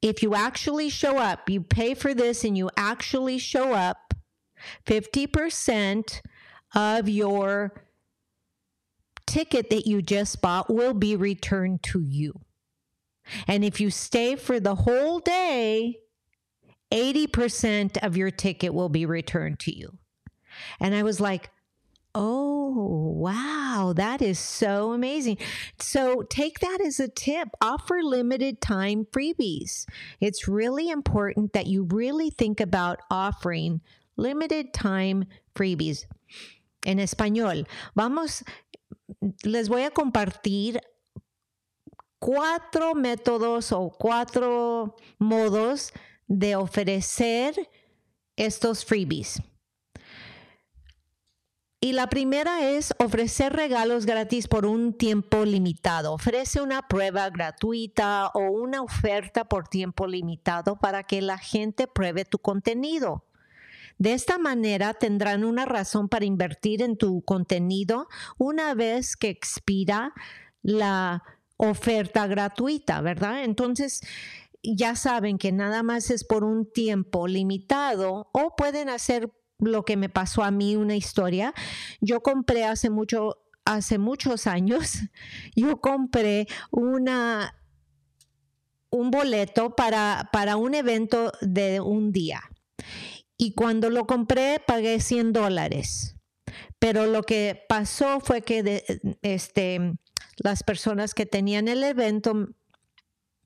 if 0.00 0.22
you 0.22 0.34
actually 0.34 0.88
show 0.88 1.18
up, 1.18 1.50
you 1.50 1.60
pay 1.60 1.92
for 1.92 2.14
this 2.14 2.44
and 2.44 2.56
you 2.56 2.70
actually 2.76 3.36
show 3.38 3.72
up, 3.72 4.14
50% 4.86 6.20
of 6.74 7.08
your 7.08 7.87
ticket 9.28 9.70
that 9.70 9.86
you 9.86 10.02
just 10.02 10.40
bought 10.40 10.72
will 10.72 10.94
be 10.94 11.14
returned 11.14 11.82
to 11.84 12.00
you. 12.00 12.40
And 13.46 13.64
if 13.64 13.80
you 13.80 13.90
stay 13.90 14.34
for 14.36 14.58
the 14.58 14.74
whole 14.74 15.20
day, 15.20 15.98
80% 16.90 17.98
of 18.02 18.16
your 18.16 18.30
ticket 18.30 18.72
will 18.72 18.88
be 18.88 19.04
returned 19.04 19.60
to 19.60 19.76
you. 19.76 19.98
And 20.80 20.94
I 20.94 21.02
was 21.02 21.20
like, 21.20 21.50
oh, 22.14 23.12
wow, 23.14 23.92
that 23.94 24.22
is 24.22 24.38
so 24.38 24.92
amazing. 24.92 25.36
So 25.78 26.22
take 26.22 26.60
that 26.60 26.80
as 26.80 26.98
a 26.98 27.08
tip. 27.08 27.48
Offer 27.60 28.00
limited 28.02 28.62
time 28.62 29.06
freebies. 29.12 29.84
It's 30.20 30.48
really 30.48 30.88
important 30.88 31.52
that 31.52 31.66
you 31.66 31.84
really 31.84 32.30
think 32.30 32.60
about 32.60 33.00
offering 33.10 33.82
limited 34.16 34.72
time 34.72 35.26
freebies. 35.54 36.06
En 36.86 36.98
español, 36.98 37.66
vamos 37.94 38.42
les 39.42 39.68
voy 39.68 39.82
a 39.82 39.90
compartir 39.90 40.80
cuatro 42.18 42.94
métodos 42.94 43.72
o 43.72 43.90
cuatro 43.90 44.96
modos 45.18 45.92
de 46.26 46.56
ofrecer 46.56 47.70
estos 48.36 48.84
freebies. 48.84 49.42
Y 51.80 51.92
la 51.92 52.08
primera 52.08 52.68
es 52.70 52.92
ofrecer 52.98 53.52
regalos 53.52 54.04
gratis 54.04 54.48
por 54.48 54.66
un 54.66 54.94
tiempo 54.94 55.44
limitado. 55.44 56.12
Ofrece 56.12 56.60
una 56.60 56.88
prueba 56.88 57.30
gratuita 57.30 58.32
o 58.34 58.40
una 58.40 58.82
oferta 58.82 59.44
por 59.44 59.68
tiempo 59.68 60.08
limitado 60.08 60.76
para 60.76 61.04
que 61.04 61.22
la 61.22 61.38
gente 61.38 61.86
pruebe 61.86 62.24
tu 62.24 62.40
contenido. 62.40 63.27
De 63.98 64.12
esta 64.12 64.38
manera 64.38 64.94
tendrán 64.94 65.44
una 65.44 65.64
razón 65.64 66.08
para 66.08 66.24
invertir 66.24 66.82
en 66.82 66.96
tu 66.96 67.22
contenido 67.22 68.08
una 68.38 68.74
vez 68.74 69.16
que 69.16 69.28
expira 69.28 70.12
la 70.62 71.22
oferta 71.56 72.26
gratuita, 72.26 73.00
¿verdad? 73.00 73.44
Entonces, 73.44 74.00
ya 74.62 74.96
saben 74.96 75.38
que 75.38 75.52
nada 75.52 75.82
más 75.82 76.10
es 76.10 76.24
por 76.24 76.44
un 76.44 76.70
tiempo 76.70 77.26
limitado 77.26 78.30
o 78.32 78.54
pueden 78.56 78.88
hacer 78.88 79.32
lo 79.58 79.84
que 79.84 79.96
me 79.96 80.08
pasó 80.08 80.44
a 80.44 80.50
mí, 80.50 80.76
una 80.76 80.96
historia. 80.96 81.52
Yo 82.00 82.22
compré 82.22 82.64
hace 82.64 82.90
mucho, 82.90 83.38
hace 83.64 83.98
muchos 83.98 84.46
años, 84.46 84.98
yo 85.56 85.80
compré 85.80 86.46
una 86.70 87.54
un 88.90 89.10
boleto 89.10 89.76
para, 89.76 90.30
para 90.32 90.56
un 90.56 90.74
evento 90.74 91.30
de 91.42 91.80
un 91.80 92.10
día. 92.10 92.40
Y 93.38 93.54
cuando 93.54 93.88
lo 93.88 94.06
compré, 94.06 94.60
pagué 94.66 95.00
100 95.00 95.32
dólares. 95.32 96.16
Pero 96.78 97.06
lo 97.06 97.22
que 97.22 97.64
pasó 97.68 98.20
fue 98.20 98.42
que 98.42 98.84
este, 99.22 99.94
las 100.38 100.62
personas 100.64 101.14
que 101.14 101.24
tenían 101.24 101.68
el 101.68 101.84
evento 101.84 102.48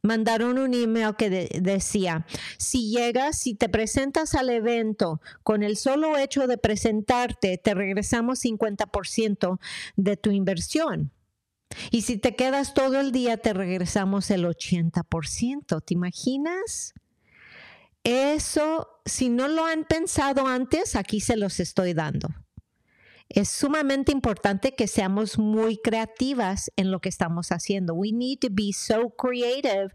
mandaron 0.03 0.59
un 0.59 0.75
email 0.75 1.15
que 1.17 1.31
decía, 1.61 2.27
si 2.59 2.91
llegas, 2.91 3.39
si 3.39 3.55
te 3.55 3.69
presentas 3.69 4.35
al 4.35 4.51
evento 4.51 5.21
con 5.43 5.63
el 5.63 5.77
solo 5.77 6.17
hecho 6.17 6.47
de 6.47 6.59
presentarte, 6.59 7.57
te 7.59 7.75
regresamos 7.75 8.45
50% 8.45 9.61
de 9.97 10.17
tu 10.17 10.31
inversión. 10.31 11.13
Y 11.91 12.03
si 12.03 12.19
te 12.19 12.35
quedas 12.35 12.75
todo 12.75 13.01
el 13.01 13.13
día, 13.13 13.37
te 13.37 13.53
regresamos 13.53 14.31
el 14.31 14.45
80%. 14.45 15.83
¿Te 15.85 15.95
imaginas? 15.95 16.95
Eso, 18.05 18.89
si 19.07 19.29
no 19.29 19.49
lo 19.49 19.65
han 19.65 19.85
pensado 19.85 20.47
antes, 20.47 20.97
aquí 20.97 21.21
se 21.21 21.37
los 21.37 21.61
estoy 21.61 21.95
dando. 21.95 22.29
Es 23.29 23.49
sumamente 23.49 24.13
importante 24.13 24.75
que 24.75 24.87
seamos 24.87 25.39
muy 25.39 25.79
creativas 25.79 26.71
en 26.77 26.91
lo 26.91 27.01
que 27.01 27.09
estamos 27.09 27.51
haciendo. 27.51 27.95
We 27.95 28.13
need 28.13 28.41
to 28.41 28.51
be 28.51 28.73
so 28.73 29.09
creative 29.09 29.95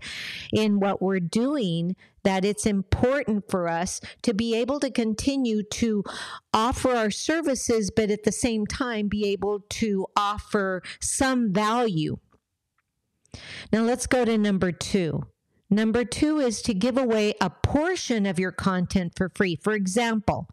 in 0.51 0.79
what 0.79 1.01
we're 1.01 1.19
doing 1.19 1.95
that 2.23 2.43
it's 2.43 2.65
important 2.65 3.49
for 3.49 3.67
us 3.69 4.01
to 4.23 4.33
be 4.33 4.55
able 4.55 4.79
to 4.79 4.89
continue 4.89 5.61
to 5.63 6.03
offer 6.51 6.95
our 6.95 7.11
services, 7.11 7.91
but 7.95 8.09
at 8.09 8.23
the 8.23 8.31
same 8.31 8.65
time 8.65 9.07
be 9.07 9.29
able 9.31 9.59
to 9.69 10.07
offer 10.15 10.81
some 10.99 11.53
value. 11.53 12.17
Now 13.71 13.83
let's 13.83 14.07
go 14.07 14.25
to 14.25 14.37
number 14.37 14.71
two. 14.71 15.27
Number 15.69 16.05
two 16.05 16.39
is 16.39 16.61
to 16.63 16.73
give 16.73 16.97
away 16.97 17.33
a 17.41 17.49
portion 17.49 18.25
of 18.25 18.39
your 18.39 18.51
content 18.51 19.13
for 19.15 19.29
free. 19.29 19.55
For 19.55 19.73
example, 19.73 20.49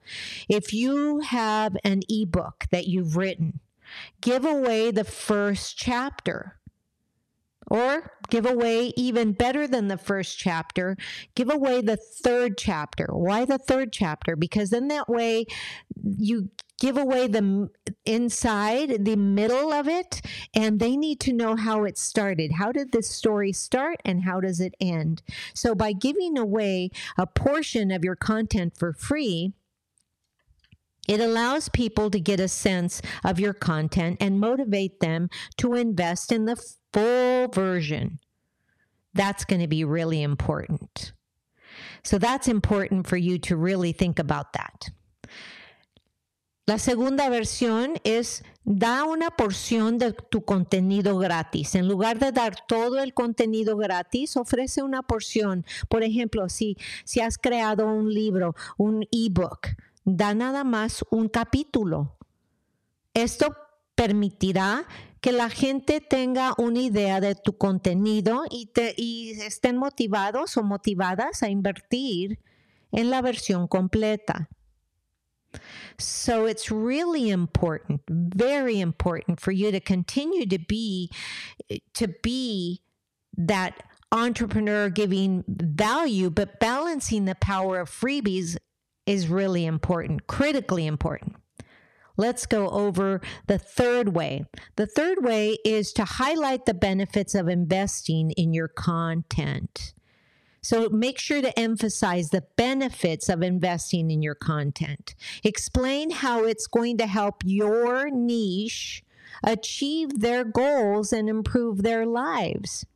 if 0.49 0.73
you 0.75 1.21
have 1.21 1.77
an 1.85 2.03
ebook 2.09 2.67
that 2.71 2.89
you've 2.89 3.17
written, 3.17 3.61
give 4.21 4.45
away 4.45 4.91
the 4.91 5.05
first 5.05 5.77
chapter 5.77 6.59
Or 7.67 8.13
give 8.29 8.45
away 8.47 8.93
even 8.97 9.33
better 9.33 9.67
than 9.67 9.89
the 9.89 9.97
first 9.97 10.39
chapter, 10.39 10.97
give 11.35 11.51
away 11.51 11.81
the 11.81 11.97
third 11.97 12.59
chapter. 12.59 13.07
Why 13.11 13.45
the 13.47 13.59
third 13.59 13.93
chapter? 13.93 14.37
Because 14.37 14.71
then 14.71 14.89
that 14.89 15.09
way 15.09 15.47
you 16.05 16.51
give 16.81 16.97
away 16.97 17.27
the 17.27 17.71
inside, 18.05 19.05
the 19.05 19.17
middle 19.17 19.73
of 19.73 19.89
it, 19.89 20.21
and 20.55 20.81
they 20.81 20.97
need 20.97 21.21
to 21.21 21.33
know 21.33 21.57
how 21.57 21.85
it 21.85 21.97
started. 21.97 22.53
How 22.53 22.73
did 22.73 22.93
this 22.93 23.09
story 23.09 23.53
start 23.53 24.01
and 24.05 24.25
how 24.25 24.41
does 24.41 24.61
it 24.61 24.75
end? 24.81 25.23
So 25.55 25.75
by 25.75 25.93
giving 25.93 26.37
away 26.37 26.91
a 27.17 27.27
portion 27.27 27.91
of 27.91 28.05
your 28.05 28.17
content 28.17 28.77
for 28.77 28.93
free, 28.93 29.53
it 31.07 31.21
allows 31.21 31.69
people 31.69 32.11
to 32.11 32.19
get 32.19 32.41
a 32.41 32.49
sense 32.49 33.03
of 33.25 33.39
your 33.39 33.53
content 33.53 34.17
and 34.21 34.41
motivate 34.41 35.01
them 35.01 35.29
to 35.59 35.75
invest 35.75 36.33
in 36.33 36.47
the 36.47 36.57
full 36.93 37.49
version. 37.49 38.19
That's 39.13 39.45
going 39.45 39.61
to 39.61 39.69
be 39.69 39.85
really 39.85 40.23
important. 40.23 41.13
So 42.03 42.19
that's 42.19 42.49
important 42.49 43.07
for 43.07 43.17
you 43.17 43.39
to 43.41 43.57
really 43.57 43.93
think 43.93 44.19
about 44.19 44.55
that. 44.55 44.91
La 46.67 46.79
segunda 46.79 47.29
versión 47.29 47.93
es 48.05 48.43
da 48.65 49.05
una 49.05 49.31
porción 49.31 49.99
de 49.99 50.15
tu 50.15 50.47
contenido 50.47 51.19
gratis. 51.19 51.75
En 51.75 51.87
lugar 51.87 52.19
de 52.19 52.33
dar 52.33 52.57
todo 52.67 53.01
el 53.01 53.13
contenido 53.13 53.77
gratis, 53.77 54.39
ofrece 54.39 54.83
una 54.83 55.03
porción. 55.03 55.67
Por 55.91 56.03
ejemplo, 56.03 56.49
si, 56.49 56.79
si 57.05 57.21
has 57.21 57.37
creado 57.37 57.87
un 57.87 58.13
libro, 58.13 58.55
un 58.79 59.07
ebook, 59.13 59.77
da 60.07 60.35
nada 60.35 60.65
más 60.65 61.05
un 61.11 61.29
capítulo. 61.29 62.17
Esto 63.13 63.55
permitirá 63.95 64.87
que 65.21 65.33
la 65.33 65.51
gente 65.51 66.01
tenga 66.01 66.55
una 66.57 66.81
idea 66.81 67.21
de 67.21 67.35
tu 67.35 67.59
contenido 67.59 68.45
y, 68.51 68.67
te, 68.67 68.95
y 68.97 69.33
estén 69.43 69.77
motivados 69.77 70.57
o 70.57 70.63
motivadas 70.63 71.43
a 71.43 71.51
invertir 71.51 72.39
en 72.91 73.11
la 73.11 73.21
versión 73.21 73.69
completa. 73.69 74.49
So 75.99 76.47
it's 76.47 76.71
really 76.71 77.31
important, 77.31 78.03
very 78.09 78.81
important 78.81 79.41
for 79.41 79.53
you 79.53 79.71
to 79.71 79.81
continue 79.81 80.47
to 80.47 80.59
be 80.59 81.11
to 81.95 82.09
be 82.23 82.83
that 83.37 83.83
entrepreneur 84.13 84.89
giving 84.89 85.45
value, 85.49 86.31
but 86.31 86.61
balancing 86.61 87.25
the 87.25 87.35
power 87.35 87.81
of 87.81 87.91
freebies 87.91 88.57
is 89.07 89.29
really 89.29 89.67
important, 89.67 90.27
critically 90.27 90.87
important. 90.87 91.37
Let's 92.17 92.47
go 92.47 92.69
over 92.69 93.21
the 93.49 93.59
third 93.59 94.15
way. 94.15 94.45
The 94.77 94.87
third 94.87 95.25
way 95.25 95.57
is 95.65 95.93
to 95.95 96.05
highlight 96.05 96.65
the 96.65 96.75
benefits 96.75 97.35
of 97.35 97.49
investing 97.49 98.31
in 98.33 98.55
your 98.55 98.69
content. 98.69 99.94
So 100.65 100.89
make 100.89 101.19
sure 101.19 101.43
to 101.43 101.59
emphasize 101.59 102.31
the 102.31 102.45
benefits 102.57 103.29
of 103.29 103.43
investing 103.43 104.11
in 104.11 104.23
your 104.23 104.35
content. 104.35 105.15
Explain 105.45 106.11
how 106.11 106.45
it's 106.45 106.67
going 106.67 106.97
to 106.99 107.07
help 107.07 107.43
your 107.45 108.09
niche 108.11 109.05
achieve 109.43 110.21
their 110.21 110.43
goals 110.43 111.13
and 111.13 111.29
improve 111.29 111.83
their 111.83 112.07
lives. 112.07 112.87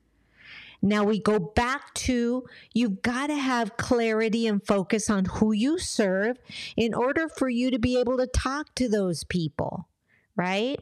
Now 0.80 1.04
we 1.04 1.20
go 1.20 1.38
back 1.38 1.92
to 1.94 2.44
you've 2.72 3.02
got 3.02 3.26
to 3.26 3.36
have 3.36 3.76
clarity 3.76 4.46
and 4.46 4.66
focus 4.66 5.10
on 5.10 5.26
who 5.26 5.52
you 5.52 5.78
serve 5.78 6.38
in 6.74 6.94
order 6.94 7.28
for 7.28 7.50
you 7.50 7.70
to 7.70 7.78
be 7.78 8.00
able 8.00 8.16
to 8.16 8.26
talk 8.26 8.74
to 8.76 8.88
those 8.88 9.24
people, 9.24 9.88
right? 10.36 10.80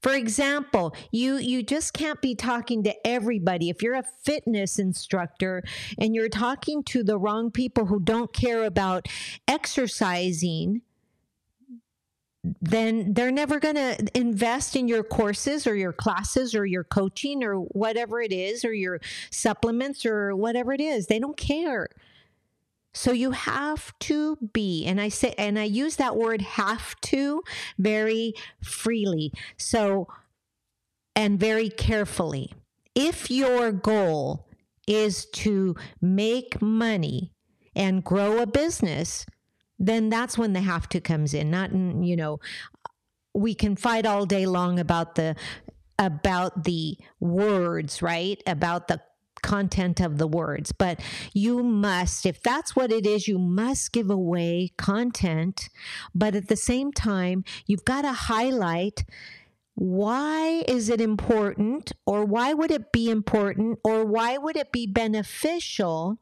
For 0.00 0.14
example, 0.14 0.94
you 1.10 1.36
you 1.36 1.62
just 1.62 1.92
can't 1.92 2.20
be 2.20 2.34
talking 2.34 2.82
to 2.84 3.06
everybody. 3.06 3.68
If 3.68 3.82
you're 3.82 3.94
a 3.94 4.04
fitness 4.24 4.78
instructor 4.78 5.62
and 5.98 6.14
you're 6.14 6.28
talking 6.28 6.82
to 6.84 7.02
the 7.02 7.18
wrong 7.18 7.50
people 7.50 7.86
who 7.86 8.00
don't 8.00 8.32
care 8.32 8.64
about 8.64 9.06
exercising, 9.46 10.82
then 12.42 13.12
they're 13.12 13.30
never 13.30 13.60
going 13.60 13.74
to 13.74 14.06
invest 14.14 14.74
in 14.74 14.88
your 14.88 15.02
courses 15.02 15.66
or 15.66 15.76
your 15.76 15.92
classes 15.92 16.54
or 16.54 16.64
your 16.64 16.84
coaching 16.84 17.44
or 17.44 17.56
whatever 17.56 18.20
it 18.20 18.32
is 18.32 18.64
or 18.64 18.72
your 18.72 19.00
supplements 19.30 20.06
or 20.06 20.34
whatever 20.34 20.72
it 20.72 20.80
is. 20.80 21.06
They 21.06 21.18
don't 21.18 21.36
care. 21.36 21.88
So 22.92 23.12
you 23.12 23.30
have 23.30 23.96
to 24.00 24.36
be, 24.52 24.84
and 24.86 25.00
I 25.00 25.08
say, 25.08 25.34
and 25.38 25.58
I 25.58 25.64
use 25.64 25.96
that 25.96 26.16
word 26.16 26.42
have 26.42 27.00
to 27.02 27.42
very 27.78 28.34
freely. 28.62 29.32
So, 29.56 30.08
and 31.14 31.38
very 31.38 31.70
carefully. 31.70 32.52
If 32.94 33.30
your 33.30 33.70
goal 33.72 34.46
is 34.86 35.26
to 35.26 35.76
make 36.00 36.60
money 36.60 37.32
and 37.76 38.02
grow 38.02 38.38
a 38.38 38.46
business, 38.46 39.24
then 39.78 40.08
that's 40.08 40.36
when 40.36 40.52
the 40.52 40.60
have 40.60 40.88
to 40.90 41.00
comes 41.00 41.32
in. 41.32 41.50
Not, 41.50 41.72
you 41.72 42.16
know, 42.16 42.40
we 43.34 43.54
can 43.54 43.76
fight 43.76 44.04
all 44.04 44.26
day 44.26 44.46
long 44.46 44.78
about 44.80 45.14
the 45.14 45.36
about 45.98 46.64
the 46.64 46.96
words, 47.20 48.00
right? 48.02 48.42
About 48.46 48.88
the 48.88 49.00
content 49.42 50.00
of 50.00 50.18
the 50.18 50.26
words, 50.26 50.72
but 50.72 51.00
you 51.32 51.62
must, 51.62 52.26
if 52.26 52.42
that's 52.42 52.74
what 52.74 52.92
it 52.92 53.06
is, 53.06 53.28
you 53.28 53.38
must 53.38 53.92
give 53.92 54.10
away 54.10 54.72
content. 54.76 55.68
But 56.14 56.34
at 56.34 56.48
the 56.48 56.56
same 56.56 56.92
time, 56.92 57.44
you've 57.66 57.84
got 57.84 58.02
to 58.02 58.12
highlight 58.12 59.04
why 59.74 60.62
is 60.68 60.90
it 60.90 61.00
important, 61.00 61.92
or 62.04 62.24
why 62.24 62.52
would 62.52 62.70
it 62.70 62.92
be 62.92 63.08
important, 63.08 63.78
or 63.82 64.04
why 64.04 64.36
would 64.36 64.56
it 64.56 64.72
be 64.72 64.86
beneficial 64.86 66.18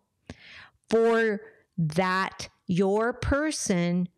for 0.88 1.40
that 1.76 2.48
your 2.66 3.12
person 3.12 4.08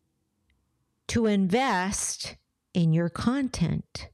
to 1.09 1.27
invest 1.27 2.37
in 2.75 2.93
your 2.93 3.09
content 3.09 4.09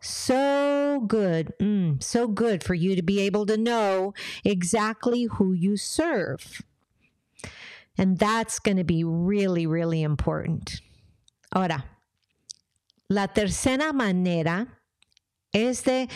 so 0.00 1.02
good, 1.06 1.52
mm, 1.60 2.02
so 2.02 2.28
good 2.28 2.62
for 2.62 2.74
you 2.74 2.96
to 2.96 3.02
be 3.02 3.20
able 3.20 3.46
to 3.46 3.56
know 3.56 4.14
exactly 4.44 5.24
who 5.24 5.52
you 5.52 5.76
serve. 5.76 6.62
And 7.96 8.18
that's 8.18 8.60
going 8.60 8.76
to 8.76 8.84
be 8.84 9.02
really, 9.02 9.66
really 9.66 10.02
important. 10.02 10.80
Ahora, 11.52 11.84
la 13.08 13.26
tercera 13.26 13.92
manera 13.92 14.68
es 15.52 15.82
de 15.82 16.08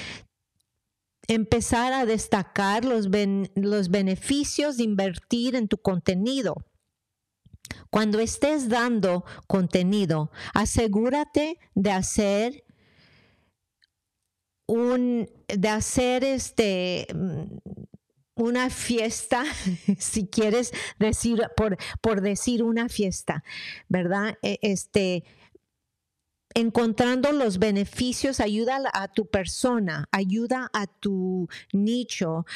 empezar 1.29 1.92
a 1.92 2.07
destacar 2.07 2.85
los, 2.85 3.09
ben, 3.09 3.49
los 3.57 3.88
beneficios 3.88 4.77
de 4.77 4.85
invertir 4.85 5.57
en 5.57 5.66
tu 5.66 5.79
contenido. 5.79 6.55
Cuando 7.90 8.18
estés 8.21 8.68
dando 8.68 9.25
contenido, 9.47 10.31
asegúrate 10.55 11.59
de 11.75 11.90
hacer 11.90 12.64
un, 14.73 15.29
de 15.49 15.69
hacer 15.69 16.25
este 16.25 17.07
mm, 17.15 17.43
una 18.37 18.71
fiesta, 18.71 19.45
si 19.99 20.27
quieres 20.27 20.73
decir, 20.99 21.43
por, 21.57 21.77
por 22.01 22.23
decir 22.23 22.63
una 22.63 22.89
fiesta, 22.89 23.45
¿verdad? 23.89 24.39
E, 24.43 24.59
este, 24.63 25.25
encontrando 26.55 27.33
los 27.33 27.59
beneficios, 27.59 28.41
ayuda 28.41 28.81
a 28.95 29.09
tu 29.09 29.27
persona, 29.27 30.09
ayuda 30.11 30.71
a 30.73 30.87
tu 30.87 31.49
nicho. 31.73 32.47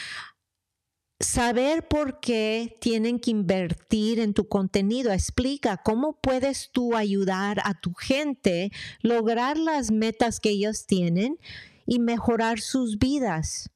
Saber 1.21 1.87
por 1.89 2.21
qué 2.21 2.77
tienen 2.81 3.19
que 3.19 3.31
invertir 3.31 4.21
en 4.21 4.35
tu 4.35 4.49
contenido. 4.49 5.13
Explica 5.13 5.79
cómo 5.79 6.19
puedes 6.21 6.71
tú 6.73 6.95
ayudar 6.95 7.61
a 7.65 7.79
tu 7.81 7.95
gente 7.95 8.71
lograr 9.01 9.57
las 9.57 9.91
metas 9.91 10.41
que 10.41 10.51
ellos 10.51 10.87
tienen 10.87 11.39
y 11.87 11.99
mejorar 11.99 12.61
sus 12.61 12.99
vidas. 12.99 13.70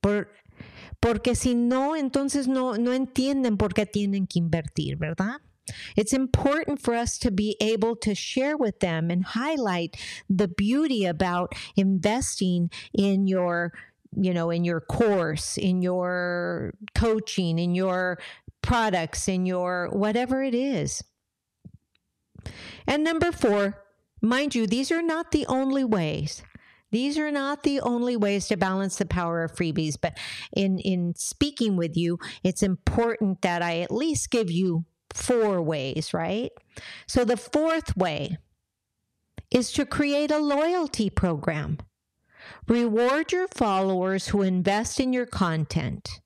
Por, 0.00 0.30
porque 1.00 1.34
si 1.34 1.54
no, 1.54 1.96
entonces 1.96 2.48
no, 2.48 2.76
no 2.76 2.92
entienden 2.92 3.56
por 3.56 3.74
qué 3.74 3.86
tienen 3.86 4.26
que 4.26 4.38
invertir, 4.38 4.96
¿verdad? 4.96 5.40
It's 5.96 6.12
important 6.12 6.80
for 6.80 6.94
us 6.94 7.18
to 7.18 7.30
be 7.30 7.56
able 7.60 7.94
to 7.96 8.14
share 8.14 8.56
with 8.56 8.80
them 8.80 9.10
and 9.10 9.24
highlight 9.24 9.96
the 10.28 10.48
beauty 10.48 11.04
about 11.04 11.54
investing 11.76 12.70
in 12.94 13.26
your, 13.26 13.72
you 14.16 14.32
know, 14.32 14.50
in 14.50 14.64
your 14.64 14.80
course, 14.80 15.58
in 15.58 15.82
your 15.82 16.74
coaching, 16.94 17.58
in 17.58 17.74
your 17.74 18.18
products, 18.62 19.28
in 19.28 19.46
your 19.46 19.90
whatever 19.92 20.42
it 20.42 20.54
is. 20.54 21.02
And 22.86 23.04
number 23.04 23.32
four, 23.32 23.76
Mind 24.20 24.54
you, 24.54 24.66
these 24.66 24.90
are 24.90 25.02
not 25.02 25.30
the 25.30 25.46
only 25.46 25.84
ways. 25.84 26.42
These 26.90 27.18
are 27.18 27.30
not 27.30 27.62
the 27.62 27.80
only 27.80 28.16
ways 28.16 28.48
to 28.48 28.56
balance 28.56 28.96
the 28.96 29.06
power 29.06 29.42
of 29.42 29.54
freebies, 29.54 29.96
but 30.00 30.16
in, 30.52 30.78
in 30.78 31.14
speaking 31.16 31.76
with 31.76 31.96
you, 31.96 32.18
it's 32.42 32.62
important 32.62 33.42
that 33.42 33.62
I 33.62 33.80
at 33.80 33.90
least 33.90 34.30
give 34.30 34.50
you 34.50 34.84
four 35.12 35.60
ways, 35.60 36.14
right? 36.14 36.50
So 37.06 37.24
the 37.24 37.36
fourth 37.36 37.96
way 37.96 38.38
is 39.50 39.72
to 39.72 39.84
create 39.84 40.30
a 40.30 40.38
loyalty 40.38 41.10
program. 41.10 41.78
Reward 42.66 43.32
your 43.32 43.48
followers 43.48 44.28
who 44.28 44.42
invest 44.42 45.00
in 45.00 45.12
your 45.12 45.26
content. 45.26 46.20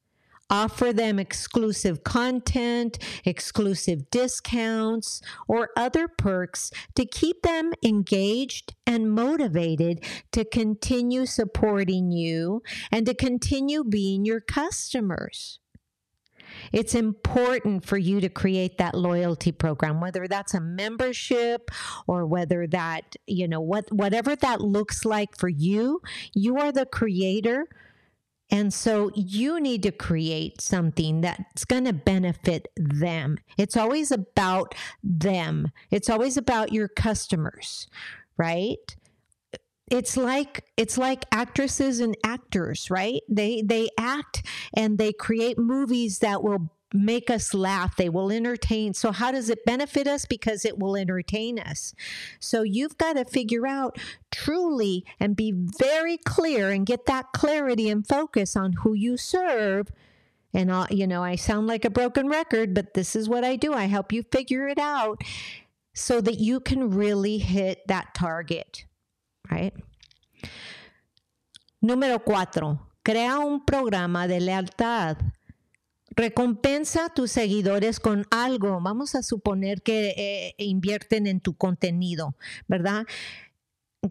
Offer 0.53 0.93
them 0.93 1.19
exclusive 1.19 2.05
content, 2.05 2.99
exclusive 3.25 4.11
discounts, 4.11 5.23
or 5.49 5.71
other 5.79 6.09
perks 6.09 6.71
to 6.95 7.07
keep 7.07 7.41
them 7.41 7.73
engaged 7.83 8.75
and 8.87 9.11
motivated 9.11 10.05
to 10.33 10.45
continue 10.45 11.25
supporting 11.25 12.13
you 12.13 12.63
and 12.91 13.07
to 13.07 13.15
continue 13.15 13.83
being 13.83 14.27
your 14.27 14.41
customers. 14.41 15.59
It's 16.71 16.95
important 16.95 17.87
for 17.87 17.97
you 17.97 18.21
to 18.21 18.29
create 18.29 18.77
that 18.77 18.95
loyalty 18.95 19.53
program, 19.53 20.03
whether 20.03 20.29
that's 20.29 20.53
a 20.53 20.61
membership 20.61 21.71
or 22.07 22.27
whether 22.27 22.67
that, 22.67 23.17
you 23.27 23.49
know, 23.49 23.63
what 23.63 23.91
whatever 23.91 24.37
that 24.37 24.61
looks 24.61 25.07
like 25.07 25.35
for 25.35 25.49
you, 25.49 26.03
you 26.35 26.59
are 26.59 26.71
the 26.71 26.85
creator 26.85 27.69
and 28.53 28.73
so 28.73 29.11
you 29.15 29.59
need 29.59 29.83
to 29.83 29.91
create 29.91 30.61
something 30.61 31.23
that's 31.23 31.65
going 31.65 31.87
to 31.87 31.95
benefit 31.95 32.69
them. 32.77 33.39
It's 33.57 33.79
always 33.79 34.13
about 34.13 34.75
them, 35.03 35.73
it's 35.91 36.11
always 36.11 36.37
about 36.37 36.73
your 36.73 36.87
customers, 36.87 37.89
right? 38.37 38.97
it's 39.91 40.17
like 40.17 40.65
it's 40.79 40.97
like 40.97 41.27
actresses 41.33 42.01
and 42.01 42.17
actors 42.25 42.91
right 42.91 43.21
they 43.29 43.61
they 43.63 43.91
act 43.99 44.47
and 44.75 44.97
they 44.97 45.13
create 45.13 45.59
movies 45.59 46.21
that 46.21 46.43
will 46.43 46.71
make 46.93 47.31
us 47.31 47.55
laugh. 47.55 47.97
They 47.97 48.09
will 48.09 48.31
entertain. 48.31 48.95
So, 48.95 49.13
how 49.13 49.33
does 49.33 49.51
it 49.51 49.65
benefit 49.65 50.07
us? 50.07 50.27
Because 50.27 50.65
it 50.65 50.79
will 50.79 50.97
entertain 50.97 51.59
us. 51.59 51.95
So, 52.41 52.63
you've 52.63 52.99
got 52.99 53.15
to 53.15 53.25
figure 53.25 53.67
out 53.67 53.99
truly 54.31 55.05
and 55.19 55.37
be 55.37 55.53
very 55.53 56.19
clear 56.19 56.71
and 56.71 56.87
get 56.87 57.07
that 57.07 57.33
clarity 57.33 57.89
and 57.89 58.07
focus 58.07 58.57
on 58.57 58.73
who 58.73 58.95
you 58.95 59.17
serve. 59.17 59.89
And, 60.55 60.71
I'll, 60.71 60.87
you 60.91 61.07
know, 61.07 61.23
I 61.23 61.37
sound 61.37 61.67
like 61.67 61.85
a 61.85 61.91
broken 61.91 62.29
record, 62.29 62.75
but 62.75 62.95
this 62.95 63.17
is 63.17 63.29
what 63.29 63.45
I 63.45 63.57
do. 63.57 63.73
I 63.73 63.85
help 63.85 64.13
you 64.13 64.23
figure 64.23 64.69
it 64.69 64.79
out 64.79 65.23
so 65.95 66.21
that 66.21 66.39
you 66.39 66.61
can 66.61 66.91
really 66.91 67.39
hit 67.39 67.87
that 67.87 68.15
target, 68.15 68.85
right? 69.51 69.75
Número 71.85 72.23
cuatro, 72.23 72.79
crea 73.05 73.39
un 73.39 73.61
programa 73.65 74.29
de 74.29 74.39
lealtad 74.39 75.33
Recompensa 76.15 77.07
a 77.07 77.09
tus 77.09 77.31
seguidores 77.31 78.01
con 78.01 78.27
algo. 78.31 78.81
Vamos 78.81 79.15
a 79.15 79.23
suponer 79.23 79.83
que 79.83 80.15
eh, 80.17 80.55
invierten 80.59 81.27
en 81.27 81.41
tu 81.41 81.55
contenido, 81.55 82.37
¿verdad? 82.69 83.07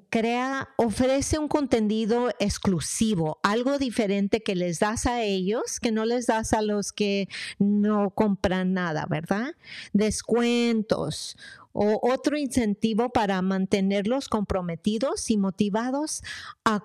Crea, 0.10 0.70
ofrece 0.78 1.38
un 1.38 1.50
contenido 1.50 2.30
exclusivo, 2.40 3.40
algo 3.44 3.78
diferente 3.78 4.42
que 4.42 4.56
les 4.56 4.80
das 4.80 5.06
a 5.06 5.22
ellos, 5.22 5.82
que 5.82 5.92
no 5.92 6.06
les 6.06 6.28
das 6.28 6.54
a 6.54 6.62
los 6.62 6.94
que 6.94 7.28
no 7.60 8.12
compran 8.12 8.74
nada, 8.74 9.06
¿verdad? 9.10 9.54
Descuentos 9.92 11.36
o 11.74 12.00
otro 12.10 12.38
incentivo 12.38 13.10
para 13.10 13.42
mantenerlos 13.42 14.30
comprometidos 14.30 15.30
y 15.30 15.38
motivados 15.38 16.24
a 16.64 16.84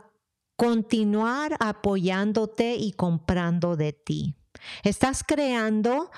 continuar 0.57 1.57
apoyándote 1.61 2.75
y 2.75 2.93
comprando 2.93 3.77
de 3.77 3.93
ti. 3.93 4.35
Estás 4.85 5.23
creando 5.23 6.11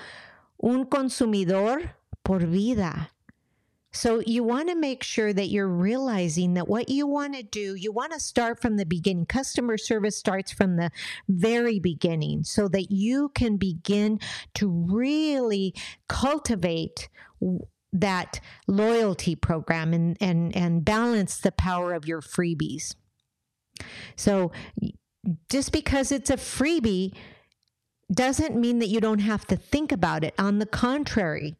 un 0.61 0.85
consumidor 0.85 1.95
por 2.23 2.39
vida. 2.39 3.09
So 3.91 4.19
you 4.19 4.43
want 4.43 4.69
to 4.69 4.75
make 4.75 5.03
sure 5.03 5.33
that 5.33 5.47
you're 5.47 5.67
realizing 5.67 6.53
that 6.53 6.67
what 6.67 6.89
you 6.89 7.07
want 7.07 7.35
to 7.35 7.41
do, 7.41 7.73
you 7.73 7.91
want 7.91 8.13
to 8.13 8.19
start 8.19 8.61
from 8.61 8.77
the 8.77 8.85
beginning. 8.85 9.25
Customer 9.25 9.77
service 9.77 10.15
starts 10.15 10.51
from 10.51 10.75
the 10.75 10.91
very 11.27 11.79
beginning 11.79 12.43
so 12.43 12.67
that 12.67 12.91
you 12.91 13.29
can 13.33 13.57
begin 13.57 14.19
to 14.55 14.69
really 14.69 15.73
cultivate 16.07 17.09
that 17.91 18.39
loyalty 18.67 19.35
program 19.35 19.93
and 19.93 20.15
and 20.21 20.55
and 20.55 20.85
balance 20.85 21.39
the 21.39 21.51
power 21.51 21.93
of 21.93 22.05
your 22.05 22.21
freebies. 22.21 22.95
So 24.15 24.51
just 25.49 25.71
because 25.71 26.11
it's 26.11 26.29
a 26.29 26.37
freebie 26.37 27.13
doesn't 28.11 28.59
mean 28.59 28.79
that 28.79 28.87
you 28.87 28.99
don't 28.99 29.19
have 29.19 29.45
to 29.47 29.55
think 29.55 29.91
about 29.91 30.23
it. 30.23 30.33
On 30.39 30.59
the 30.59 30.65
contrary, 30.65 31.55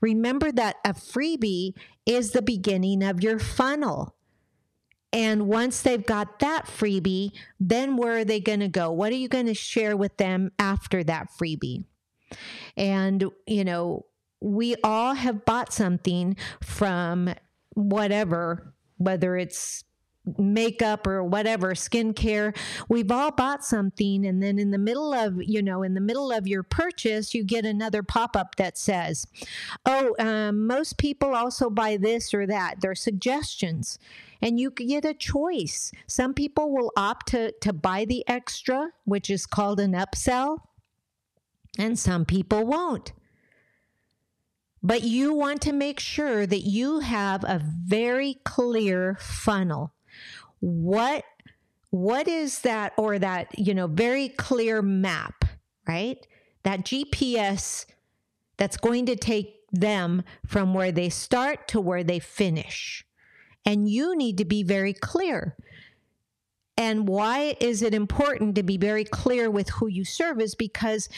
remember 0.00 0.50
that 0.52 0.76
a 0.84 0.92
freebie 0.92 1.74
is 2.04 2.32
the 2.32 2.42
beginning 2.42 3.02
of 3.02 3.22
your 3.22 3.38
funnel. 3.38 4.14
And 5.12 5.46
once 5.46 5.82
they've 5.82 6.04
got 6.04 6.38
that 6.38 6.66
freebie, 6.66 7.32
then 7.60 7.96
where 7.96 8.18
are 8.18 8.24
they 8.24 8.40
going 8.40 8.60
to 8.60 8.68
go? 8.68 8.90
What 8.90 9.12
are 9.12 9.16
you 9.16 9.28
going 9.28 9.46
to 9.46 9.54
share 9.54 9.96
with 9.96 10.16
them 10.16 10.50
after 10.58 11.04
that 11.04 11.28
freebie? 11.38 11.84
And, 12.76 13.24
you 13.46 13.64
know, 13.64 14.06
we 14.40 14.74
all 14.82 15.14
have 15.14 15.44
bought 15.44 15.72
something 15.72 16.36
from 16.62 17.32
whatever, 17.74 18.74
whether 18.96 19.36
it's 19.36 19.84
makeup 20.38 21.06
or 21.06 21.24
whatever 21.24 21.74
skincare. 21.74 22.56
We've 22.88 23.10
all 23.10 23.32
bought 23.32 23.64
something 23.64 24.24
and 24.24 24.42
then 24.42 24.58
in 24.58 24.70
the 24.70 24.78
middle 24.78 25.12
of 25.12 25.42
you 25.42 25.62
know 25.62 25.82
in 25.82 25.94
the 25.94 26.00
middle 26.00 26.30
of 26.30 26.46
your 26.46 26.62
purchase 26.62 27.34
you 27.34 27.42
get 27.42 27.64
another 27.64 28.02
pop-up 28.02 28.54
that 28.56 28.78
says 28.78 29.26
oh 29.84 30.14
um, 30.18 30.66
most 30.66 30.96
people 30.96 31.34
also 31.34 31.68
buy 31.68 31.96
this 31.96 32.32
or 32.32 32.46
that. 32.46 32.80
They're 32.80 32.94
suggestions. 32.94 33.98
And 34.40 34.58
you 34.58 34.72
get 34.72 35.04
a 35.04 35.14
choice. 35.14 35.92
Some 36.08 36.34
people 36.34 36.72
will 36.72 36.90
opt 36.96 37.28
to, 37.28 37.52
to 37.60 37.72
buy 37.72 38.04
the 38.04 38.24
extra 38.28 38.90
which 39.04 39.30
is 39.30 39.46
called 39.46 39.80
an 39.80 39.92
upsell 39.92 40.58
and 41.78 41.98
some 41.98 42.24
people 42.24 42.64
won't. 42.64 43.12
But 44.82 45.02
you 45.02 45.32
want 45.32 45.62
to 45.62 45.72
make 45.72 46.00
sure 46.00 46.44
that 46.44 46.62
you 46.62 47.00
have 47.00 47.44
a 47.44 47.62
very 47.64 48.38
clear 48.44 49.16
funnel 49.20 49.94
what 50.60 51.24
what 51.90 52.26
is 52.26 52.60
that 52.60 52.92
or 52.96 53.18
that 53.18 53.58
you 53.58 53.74
know 53.74 53.86
very 53.86 54.28
clear 54.28 54.82
map 54.82 55.44
right? 55.86 56.26
That 56.62 56.80
gps 56.80 57.86
that's 58.56 58.76
going 58.76 59.06
to 59.06 59.16
take 59.16 59.56
them 59.72 60.22
from 60.46 60.74
where 60.74 60.92
they 60.92 61.08
start 61.08 61.66
to 61.68 61.80
where 61.80 62.04
they 62.04 62.18
finish. 62.18 63.04
And 63.64 63.88
you 63.88 64.16
need 64.16 64.38
to 64.38 64.44
be 64.44 64.62
very 64.62 64.92
clear. 64.92 65.56
And 66.76 67.08
why 67.08 67.56
is 67.60 67.82
it 67.82 67.94
important 67.94 68.54
to 68.56 68.62
be 68.62 68.76
very 68.76 69.04
clear 69.04 69.50
with 69.50 69.70
who 69.70 69.86
you 69.86 70.04
serve 70.04 70.40
is 70.40 70.54
because 70.54 71.08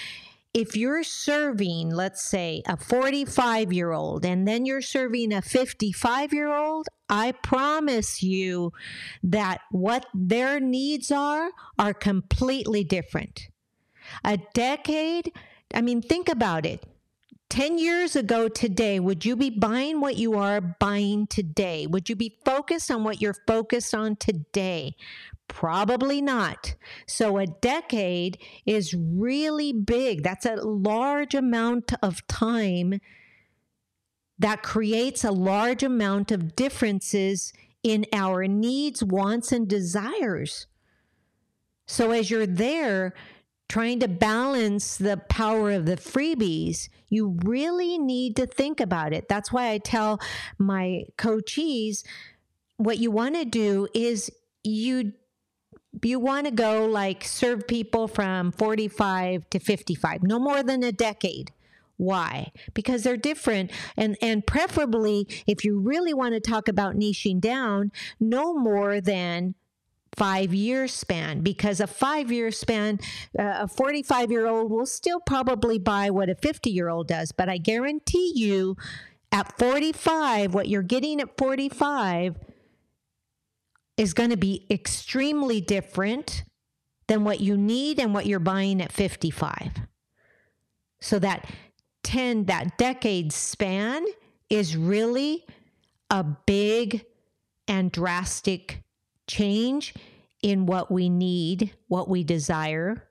if 0.54 0.76
you're 0.76 1.02
serving, 1.02 1.90
let's 1.90 2.22
say, 2.22 2.62
a 2.66 2.76
45 2.76 3.72
year 3.72 3.90
old 3.90 4.24
and 4.24 4.46
then 4.46 4.64
you're 4.64 4.80
serving 4.80 5.32
a 5.32 5.42
55 5.42 6.32
year 6.32 6.54
old, 6.54 6.86
I 7.08 7.32
promise 7.32 8.22
you 8.22 8.72
that 9.24 9.60
what 9.72 10.06
their 10.14 10.60
needs 10.60 11.10
are 11.10 11.50
are 11.78 11.92
completely 11.92 12.84
different. 12.84 13.48
A 14.24 14.38
decade, 14.54 15.32
I 15.74 15.80
mean, 15.80 16.00
think 16.00 16.28
about 16.28 16.64
it. 16.64 16.84
10 17.50 17.78
years 17.78 18.16
ago 18.16 18.48
today, 18.48 18.98
would 18.98 19.24
you 19.24 19.36
be 19.36 19.50
buying 19.50 20.00
what 20.00 20.16
you 20.16 20.34
are 20.34 20.60
buying 20.60 21.26
today? 21.26 21.86
Would 21.86 22.08
you 22.08 22.16
be 22.16 22.38
focused 22.44 22.90
on 22.90 23.04
what 23.04 23.20
you're 23.20 23.36
focused 23.46 23.94
on 23.94 24.16
today? 24.16 24.96
Probably 25.54 26.20
not. 26.20 26.74
So, 27.06 27.38
a 27.38 27.46
decade 27.46 28.38
is 28.66 28.92
really 28.92 29.72
big. 29.72 30.24
That's 30.24 30.44
a 30.44 30.56
large 30.56 31.32
amount 31.32 31.92
of 32.02 32.26
time 32.26 32.98
that 34.36 34.64
creates 34.64 35.22
a 35.22 35.30
large 35.30 35.84
amount 35.84 36.32
of 36.32 36.56
differences 36.56 37.52
in 37.84 38.04
our 38.12 38.48
needs, 38.48 39.04
wants, 39.04 39.52
and 39.52 39.68
desires. 39.68 40.66
So, 41.86 42.10
as 42.10 42.32
you're 42.32 42.48
there 42.48 43.14
trying 43.68 44.00
to 44.00 44.08
balance 44.08 44.96
the 44.96 45.18
power 45.28 45.70
of 45.70 45.86
the 45.86 45.96
freebies, 45.96 46.88
you 47.08 47.38
really 47.44 47.96
need 47.96 48.34
to 48.36 48.46
think 48.46 48.80
about 48.80 49.12
it. 49.12 49.28
That's 49.28 49.52
why 49.52 49.70
I 49.70 49.78
tell 49.78 50.20
my 50.58 51.04
coachees 51.16 52.02
what 52.76 52.98
you 52.98 53.12
want 53.12 53.36
to 53.36 53.44
do 53.44 53.86
is 53.94 54.32
you 54.64 55.12
you 56.02 56.18
want 56.18 56.46
to 56.46 56.52
go 56.52 56.86
like 56.86 57.24
serve 57.24 57.66
people 57.66 58.08
from 58.08 58.52
45 58.52 59.48
to 59.50 59.58
55, 59.58 60.22
no 60.22 60.38
more 60.38 60.62
than 60.62 60.82
a 60.82 60.92
decade. 60.92 61.52
Why? 61.96 62.50
Because 62.72 63.04
they're 63.04 63.16
different. 63.16 63.70
And, 63.96 64.16
and 64.20 64.46
preferably, 64.46 65.28
if 65.46 65.64
you 65.64 65.78
really 65.78 66.12
want 66.12 66.34
to 66.34 66.40
talk 66.40 66.68
about 66.68 66.96
niching 66.96 67.40
down, 67.40 67.92
no 68.18 68.52
more 68.52 69.00
than 69.00 69.54
five 70.16 70.54
year 70.54 70.86
span 70.86 71.40
because 71.40 71.80
a 71.80 71.86
five 71.86 72.30
year 72.30 72.50
span 72.52 73.00
uh, 73.38 73.62
a 73.62 73.68
45 73.68 74.30
year 74.30 74.46
old 74.46 74.70
will 74.70 74.86
still 74.86 75.18
probably 75.18 75.76
buy 75.76 76.08
what 76.08 76.30
a 76.30 76.36
50 76.36 76.70
year 76.70 76.88
old 76.88 77.08
does 77.08 77.32
but 77.32 77.48
i 77.48 77.58
guarantee 77.58 78.32
you 78.34 78.76
at 79.32 79.58
45 79.58 80.54
what 80.54 80.68
you're 80.68 80.82
getting 80.82 81.20
at 81.20 81.36
45 81.36 82.36
is 83.96 84.14
going 84.14 84.30
to 84.30 84.36
be 84.36 84.66
extremely 84.70 85.60
different 85.60 86.44
than 87.06 87.24
what 87.24 87.40
you 87.40 87.56
need 87.56 88.00
and 88.00 88.14
what 88.14 88.26
you're 88.26 88.40
buying 88.40 88.80
at 88.80 88.92
55. 88.92 89.72
So 91.00 91.18
that 91.18 91.48
10, 92.02 92.46
that 92.46 92.78
decade 92.78 93.32
span 93.32 94.04
is 94.48 94.76
really 94.76 95.44
a 96.10 96.24
big 96.24 97.04
and 97.68 97.90
drastic 97.90 98.82
change 99.26 99.94
in 100.42 100.66
what 100.66 100.90
we 100.90 101.08
need, 101.08 101.74
what 101.88 102.08
we 102.08 102.24
desire, 102.24 103.08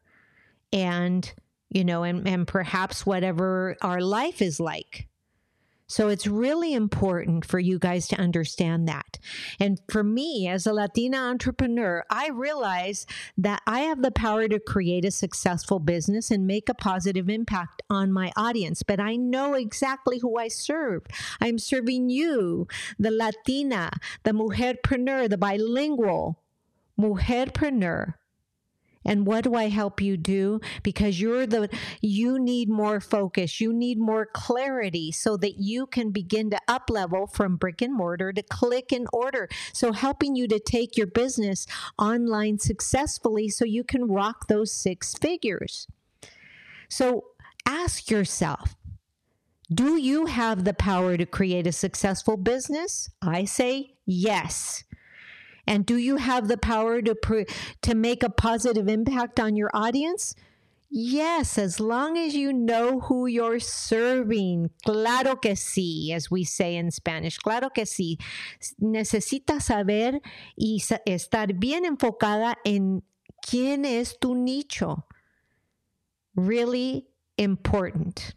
and, 0.71 1.31
you 1.69 1.83
know, 1.83 2.03
and, 2.03 2.27
and 2.27 2.47
perhaps 2.47 3.05
whatever 3.05 3.75
our 3.81 4.01
life 4.01 4.41
is 4.41 4.59
like. 4.59 5.07
So 5.87 6.07
it's 6.07 6.25
really 6.25 6.73
important 6.73 7.45
for 7.45 7.59
you 7.59 7.77
guys 7.77 8.07
to 8.07 8.19
understand 8.19 8.87
that. 8.87 9.19
And 9.59 9.79
for 9.89 10.03
me, 10.03 10.47
as 10.47 10.65
a 10.65 10.73
Latina 10.73 11.17
entrepreneur, 11.17 12.03
I 12.09 12.29
realize 12.29 13.05
that 13.37 13.61
I 13.67 13.81
have 13.81 14.01
the 14.01 14.11
power 14.11 14.47
to 14.47 14.59
create 14.59 15.05
a 15.05 15.11
successful 15.11 15.79
business 15.79 16.31
and 16.31 16.47
make 16.47 16.69
a 16.69 16.73
positive 16.73 17.29
impact 17.29 17.81
on 17.89 18.11
my 18.11 18.31
audience. 18.35 18.81
But 18.83 18.99
I 18.99 19.15
know 19.15 19.53
exactly 19.53 20.19
who 20.19 20.37
I 20.37 20.47
serve. 20.47 21.03
I'm 21.41 21.59
serving 21.59 22.09
you, 22.09 22.67
the 22.97 23.11
Latina, 23.11 23.91
the 24.23 24.31
mujerpreneur, 24.31 25.29
the 25.29 25.37
bilingual 25.37 26.41
mujerpreneur 26.99 28.13
and 29.05 29.25
what 29.25 29.43
do 29.43 29.55
I 29.55 29.69
help 29.69 30.01
you 30.01 30.17
do? 30.17 30.59
Because 30.81 31.19
you're 31.19 31.45
the, 31.45 31.69
you 32.01 32.39
need 32.39 32.69
more 32.69 32.99
focus. 32.99 33.59
You 33.59 33.73
need 33.73 33.99
more 33.99 34.25
clarity 34.25 35.11
so 35.11 35.37
that 35.37 35.59
you 35.59 35.87
can 35.87 36.11
begin 36.11 36.49
to 36.51 36.59
up 36.67 36.89
level 36.89 37.27
from 37.27 37.57
brick 37.57 37.81
and 37.81 37.93
mortar 37.93 38.33
to 38.33 38.43
click 38.43 38.91
and 38.91 39.07
order. 39.11 39.49
So 39.73 39.91
helping 39.91 40.35
you 40.35 40.47
to 40.47 40.59
take 40.59 40.97
your 40.97 41.07
business 41.07 41.67
online 41.97 42.59
successfully 42.59 43.49
so 43.49 43.65
you 43.65 43.83
can 43.83 44.07
rock 44.07 44.47
those 44.47 44.71
six 44.71 45.13
figures. 45.13 45.87
So 46.89 47.25
ask 47.65 48.09
yourself, 48.09 48.75
do 49.73 49.97
you 49.97 50.27
have 50.27 50.65
the 50.65 50.73
power 50.73 51.17
to 51.17 51.25
create 51.25 51.65
a 51.65 51.71
successful 51.71 52.37
business? 52.37 53.09
I 53.21 53.45
say 53.45 53.95
yes. 54.05 54.83
And 55.65 55.85
do 55.85 55.95
you 55.97 56.17
have 56.17 56.47
the 56.47 56.57
power 56.57 57.01
to 57.01 57.15
to 57.81 57.95
make 57.95 58.23
a 58.23 58.29
positive 58.29 58.87
impact 58.87 59.39
on 59.39 59.55
your 59.55 59.69
audience? 59.73 60.35
Yes, 60.95 61.57
as 61.57 61.79
long 61.79 62.19
as 62.19 62.35
you 62.35 62.53
know 62.53 62.99
who 62.99 63.25
you're 63.25 63.59
serving. 63.59 64.69
Claro 64.85 65.37
que 65.37 65.55
sí, 65.55 66.11
as 66.13 66.29
we 66.29 66.43
say 66.43 66.75
in 66.75 66.91
Spanish. 66.91 67.39
Claro 67.39 67.69
que 67.73 67.85
sí. 67.85 68.17
Necesitas 68.79 69.63
saber 69.63 70.21
y 70.55 70.77
sa- 70.79 70.99
estar 71.07 71.59
bien 71.59 71.83
enfocada 71.85 72.55
en 72.63 73.01
quién 73.43 73.85
es 73.85 74.15
tu 74.21 74.35
nicho. 74.35 75.03
Really 76.35 77.07
important. 77.37 78.35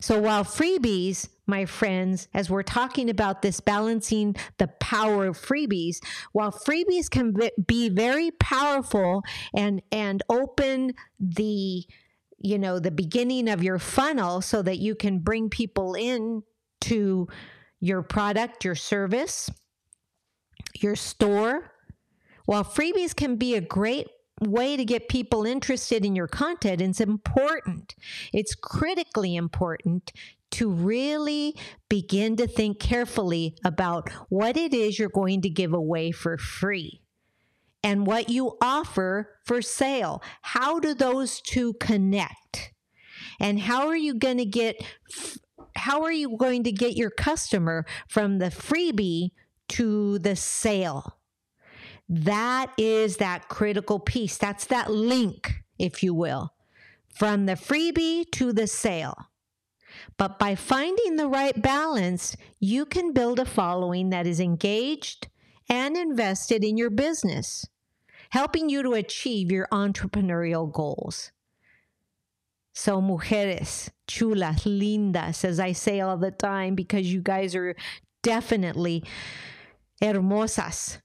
So 0.00 0.18
while 0.20 0.44
freebies, 0.44 1.28
my 1.48 1.64
friends, 1.64 2.28
as 2.34 2.50
we're 2.50 2.62
talking 2.62 3.08
about 3.08 3.42
this 3.42 3.60
balancing 3.60 4.36
the 4.58 4.68
power 4.80 5.26
of 5.26 5.38
freebies, 5.38 5.98
while 6.32 6.52
freebies 6.52 7.10
can 7.10 7.34
be 7.66 7.88
very 7.88 8.30
powerful 8.32 9.24
and 9.54 9.82
and 9.90 10.22
open 10.28 10.94
the 11.18 11.84
you 12.38 12.58
know 12.58 12.78
the 12.78 12.90
beginning 12.90 13.48
of 13.48 13.62
your 13.62 13.78
funnel 13.78 14.40
so 14.42 14.62
that 14.62 14.78
you 14.78 14.94
can 14.94 15.18
bring 15.18 15.48
people 15.48 15.94
in 15.94 16.42
to 16.82 17.26
your 17.80 18.02
product, 18.02 18.64
your 18.64 18.74
service, 18.74 19.50
your 20.80 20.96
store. 20.96 21.72
While 22.44 22.64
freebies 22.64 23.14
can 23.14 23.36
be 23.36 23.54
a 23.54 23.60
great 23.60 24.08
way 24.40 24.76
to 24.76 24.84
get 24.84 25.08
people 25.08 25.44
interested 25.44 26.04
in 26.04 26.14
your 26.14 26.28
content. 26.28 26.80
It's 26.80 27.00
important. 27.00 27.94
It's 28.32 28.54
critically 28.54 29.36
important 29.36 30.12
to 30.50 30.70
really 30.70 31.54
begin 31.88 32.36
to 32.36 32.46
think 32.46 32.78
carefully 32.78 33.56
about 33.64 34.10
what 34.28 34.56
it 34.56 34.72
is 34.72 34.98
you're 34.98 35.08
going 35.08 35.42
to 35.42 35.50
give 35.50 35.72
away 35.72 36.10
for 36.10 36.38
free 36.38 37.02
and 37.82 38.06
what 38.06 38.28
you 38.28 38.56
offer 38.60 39.38
for 39.44 39.62
sale. 39.62 40.22
How 40.42 40.80
do 40.80 40.94
those 40.94 41.40
two 41.40 41.74
connect? 41.74 42.72
And 43.40 43.60
how 43.60 43.86
are 43.86 43.96
you 43.96 44.14
going 44.14 44.38
to 44.38 44.44
get 44.44 44.76
how 45.76 46.02
are 46.02 46.12
you 46.12 46.36
going 46.36 46.64
to 46.64 46.72
get 46.72 46.96
your 46.96 47.10
customer 47.10 47.86
from 48.08 48.38
the 48.38 48.46
freebie 48.46 49.30
to 49.68 50.18
the 50.18 50.34
sale? 50.34 51.18
That 52.08 52.72
is 52.76 53.18
that 53.18 53.48
critical 53.48 54.00
piece. 54.00 54.38
That's 54.38 54.64
that 54.66 54.90
link, 54.90 55.62
if 55.78 56.02
you 56.02 56.14
will, 56.14 56.52
from 57.14 57.46
the 57.46 57.52
freebie 57.52 58.30
to 58.32 58.52
the 58.52 58.66
sale. 58.66 59.27
But 60.16 60.38
by 60.38 60.54
finding 60.54 61.16
the 61.16 61.28
right 61.28 61.60
balance, 61.60 62.36
you 62.58 62.86
can 62.86 63.12
build 63.12 63.38
a 63.38 63.44
following 63.44 64.10
that 64.10 64.26
is 64.26 64.40
engaged 64.40 65.28
and 65.68 65.96
invested 65.96 66.64
in 66.64 66.76
your 66.76 66.90
business, 66.90 67.66
helping 68.30 68.68
you 68.68 68.82
to 68.82 68.92
achieve 68.92 69.52
your 69.52 69.68
entrepreneurial 69.72 70.72
goals. 70.72 71.30
So, 72.72 73.02
mujeres, 73.02 73.90
chulas, 74.06 74.62
lindas, 74.62 75.44
as 75.44 75.58
I 75.58 75.72
say 75.72 76.00
all 76.00 76.16
the 76.16 76.30
time, 76.30 76.74
because 76.74 77.12
you 77.12 77.20
guys 77.20 77.54
are 77.56 77.74
definitely 78.22 79.02
hermosas. 80.00 80.98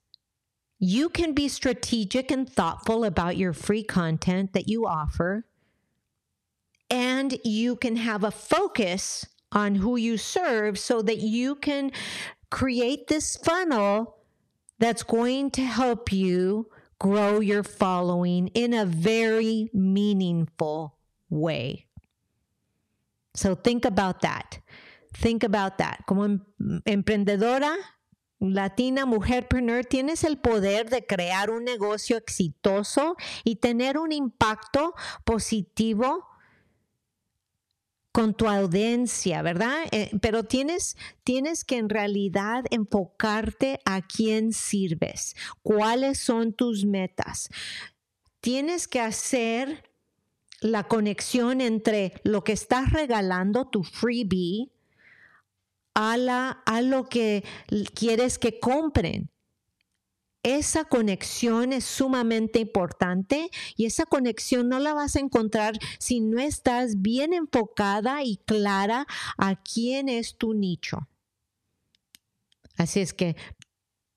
You 0.78 1.10
can 1.10 1.34
be 1.34 1.48
strategic 1.48 2.30
and 2.30 2.48
thoughtful 2.48 3.06
about 3.06 3.38
your 3.38 3.54
free 3.54 3.84
content 3.84 4.54
that 4.54 4.68
you 4.68 4.86
offer, 4.86 5.46
and 6.94 7.40
you 7.44 7.76
can 7.76 7.96
have 7.96 8.24
a 8.24 8.30
focus 8.30 9.26
on 9.52 9.74
who 9.74 9.98
you 9.98 10.16
serve 10.16 10.78
so 10.78 11.02
that 11.02 11.18
you 11.18 11.56
can 11.56 11.92
create 12.52 13.08
this 13.08 13.36
funnel 13.36 14.18
that's 14.78 15.02
going 15.02 15.50
to 15.50 15.64
help 15.64 16.14
you 16.14 16.70
grow 17.00 17.40
your 17.40 17.64
following 17.64 18.48
in 18.50 18.76
a 18.76 18.86
very 18.86 19.72
meaningful 19.74 20.96
way. 21.32 21.88
So 23.34 23.56
think 23.56 23.86
about 23.86 24.22
that. 24.22 24.60
Think 25.16 25.44
about 25.44 25.80
that. 25.80 26.04
Como 26.06 26.42
emprendedora, 26.86 27.76
latina, 28.40 29.08
mujerpreneur, 29.08 29.84
tienes 29.84 30.24
el 30.24 30.36
poder 30.36 30.92
de 30.92 31.02
crear 31.02 31.50
un 31.50 31.64
negocio 31.64 32.18
exitoso 32.18 33.16
y 33.44 33.56
tener 33.56 33.98
un 33.98 34.12
impacto 34.12 34.94
positivo 35.26 36.33
con 38.14 38.36
tu 38.36 38.48
audiencia, 38.48 39.42
¿verdad? 39.42 39.88
Eh, 39.92 40.12
pero 40.22 40.44
tienes, 40.44 40.96
tienes 41.24 41.66
que 41.66 41.78
en 41.78 41.90
realidad 41.90 42.64
enfocarte 42.70 43.80
a 43.86 44.04
quién 44.04 44.54
sirves, 44.54 45.36
cuáles 45.64 46.20
son 46.20 46.54
tus 46.54 46.86
metas. 46.86 47.50
Tienes 48.40 48.88
que 48.88 49.00
hacer 49.00 49.90
la 50.62 50.84
conexión 50.84 51.60
entre 51.60 52.14
lo 52.24 52.44
que 52.44 52.54
estás 52.54 52.94
regalando, 52.94 53.68
tu 53.68 53.84
freebie, 53.84 54.72
a, 55.96 56.82
lo 56.82 57.10
que 57.10 57.44
quieres 57.96 58.38
que 58.38 58.60
compren. 58.60 59.33
Esa 60.44 60.84
conexión 60.84 61.72
es 61.72 61.86
sumamente 61.86 62.60
importante 62.60 63.50
y 63.78 63.86
esa 63.86 64.06
conexión 64.06 64.68
no 64.68 64.80
la 64.80 64.94
vas 64.94 65.16
a 65.16 65.22
encontrar 65.22 65.80
si 66.00 66.20
no 66.20 66.40
estás 66.40 67.02
bien 67.02 67.34
enfocada 67.34 68.24
y 68.24 68.38
clara 68.38 69.08
a 69.38 69.56
quién 69.56 70.10
es 70.10 70.38
tu 70.38 70.54
nicho. 70.54 71.08
Así 72.76 73.00
es 73.00 73.14
que 73.14 73.38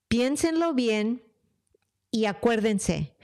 piénsenlo 0.09 0.73
bien 0.73 1.23
y 2.11 2.25
acuérdense, 2.25 3.15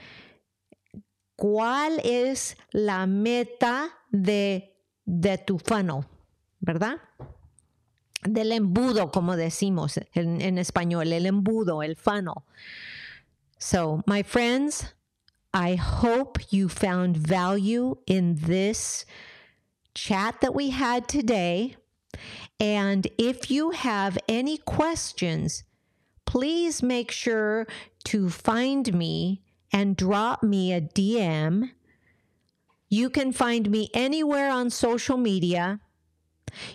¿cuál 1.36 2.00
es 2.04 2.56
la 2.70 3.06
meta 3.06 3.90
de, 4.10 4.78
de 5.04 5.36
tu 5.36 5.58
funnel? 5.58 6.06
¿Verdad? 6.60 7.02
del 8.24 8.52
embudo, 8.52 9.10
como 9.10 9.36
decimos 9.36 10.00
en, 10.14 10.40
en 10.40 10.58
español, 10.58 11.12
el 11.12 11.26
embudo, 11.26 11.82
el 11.82 11.96
funnel. 11.96 12.34
So, 13.58 14.02
my 14.06 14.22
friends, 14.22 14.92
I 15.52 15.74
hope 15.76 16.52
you 16.52 16.68
found 16.68 17.16
value 17.16 17.96
in 18.06 18.36
this 18.36 19.04
chat 19.94 20.40
that 20.40 20.54
we 20.54 20.70
had 20.70 21.08
today. 21.08 21.76
And 22.60 23.06
if 23.18 23.50
you 23.50 23.70
have 23.70 24.18
any 24.28 24.58
questions, 24.58 25.64
please 26.26 26.82
make 26.82 27.10
sure 27.10 27.66
to 28.04 28.28
find 28.28 28.92
me 28.92 29.42
and 29.72 29.96
drop 29.96 30.42
me 30.42 30.72
a 30.72 30.80
DM. 30.80 31.70
You 32.88 33.10
can 33.10 33.32
find 33.32 33.70
me 33.70 33.90
anywhere 33.94 34.50
on 34.50 34.70
social 34.70 35.16
media 35.16 35.80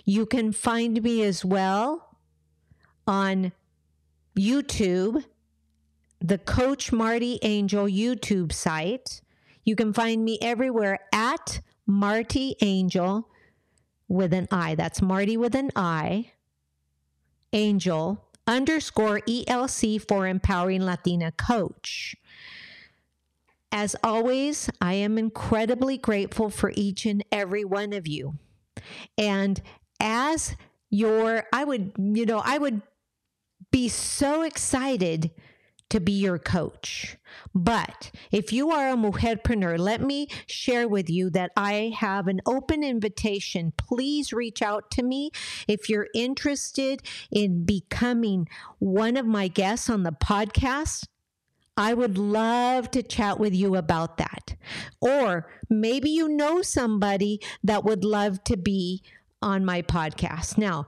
you 0.04 0.26
can 0.26 0.52
find 0.52 1.02
me 1.02 1.22
as 1.22 1.44
well 1.44 2.16
on 3.06 3.52
YouTube 4.36 5.24
the 6.20 6.38
Coach 6.38 6.92
Marti 6.92 7.38
Angel 7.42 7.86
YouTube 7.86 8.52
site. 8.52 9.22
You 9.64 9.76
can 9.76 9.92
find 9.92 10.24
me 10.24 10.38
everywhere 10.42 10.98
at 11.12 11.60
Marti 11.86 12.56
Angel 12.60 13.28
with 14.08 14.32
an 14.32 14.48
I. 14.50 14.74
That's 14.74 15.00
Marti 15.00 15.36
with 15.36 15.54
an 15.54 15.70
I. 15.74 16.32
Angel 17.52 18.24
underscore 18.46 19.20
ELC 19.20 20.06
for 20.06 20.26
Empowering 20.26 20.84
Latina 20.84 21.32
Coach. 21.32 22.16
As 23.72 23.94
always, 24.02 24.68
I 24.80 24.94
am 24.94 25.16
incredibly 25.16 25.96
grateful 25.96 26.50
for 26.50 26.72
each 26.74 27.06
and 27.06 27.24
every 27.30 27.64
one 27.64 27.92
of 27.92 28.08
you. 28.08 28.34
And 29.16 29.60
as 30.00 30.56
your, 30.90 31.44
I 31.52 31.64
would, 31.64 31.92
you 31.96 32.26
know, 32.26 32.42
I 32.44 32.58
would 32.58 32.82
be 33.70 33.88
so 33.88 34.42
excited 34.42 35.30
to 35.90 36.00
be 36.00 36.12
your 36.12 36.38
coach. 36.38 37.16
But 37.54 38.10
if 38.32 38.52
you 38.52 38.70
are 38.70 38.90
a 38.90 38.96
mujerpreneur, 38.96 39.78
let 39.78 40.00
me 40.00 40.28
share 40.46 40.88
with 40.88 41.10
you 41.10 41.30
that 41.30 41.52
I 41.56 41.92
have 41.96 42.26
an 42.26 42.40
open 42.46 42.82
invitation. 42.82 43.72
Please 43.76 44.32
reach 44.32 44.62
out 44.62 44.90
to 44.92 45.02
me 45.02 45.30
if 45.68 45.88
you're 45.88 46.08
interested 46.14 47.02
in 47.30 47.64
becoming 47.64 48.48
one 48.78 49.16
of 49.16 49.26
my 49.26 49.48
guests 49.48 49.90
on 49.90 50.02
the 50.02 50.12
podcast. 50.12 51.06
I 51.76 51.94
would 51.94 52.18
love 52.18 52.90
to 52.90 53.02
chat 53.02 53.38
with 53.38 53.54
you 53.54 53.74
about 53.76 54.18
that. 54.18 54.56
Or 55.00 55.48
maybe 55.68 56.10
you 56.10 56.28
know 56.28 56.62
somebody 56.62 57.40
that 57.64 57.84
would 57.84 58.04
love 58.04 58.44
to 58.44 58.56
be 58.56 59.02
on 59.40 59.64
my 59.64 59.82
podcast. 59.82 60.58
Now, 60.58 60.86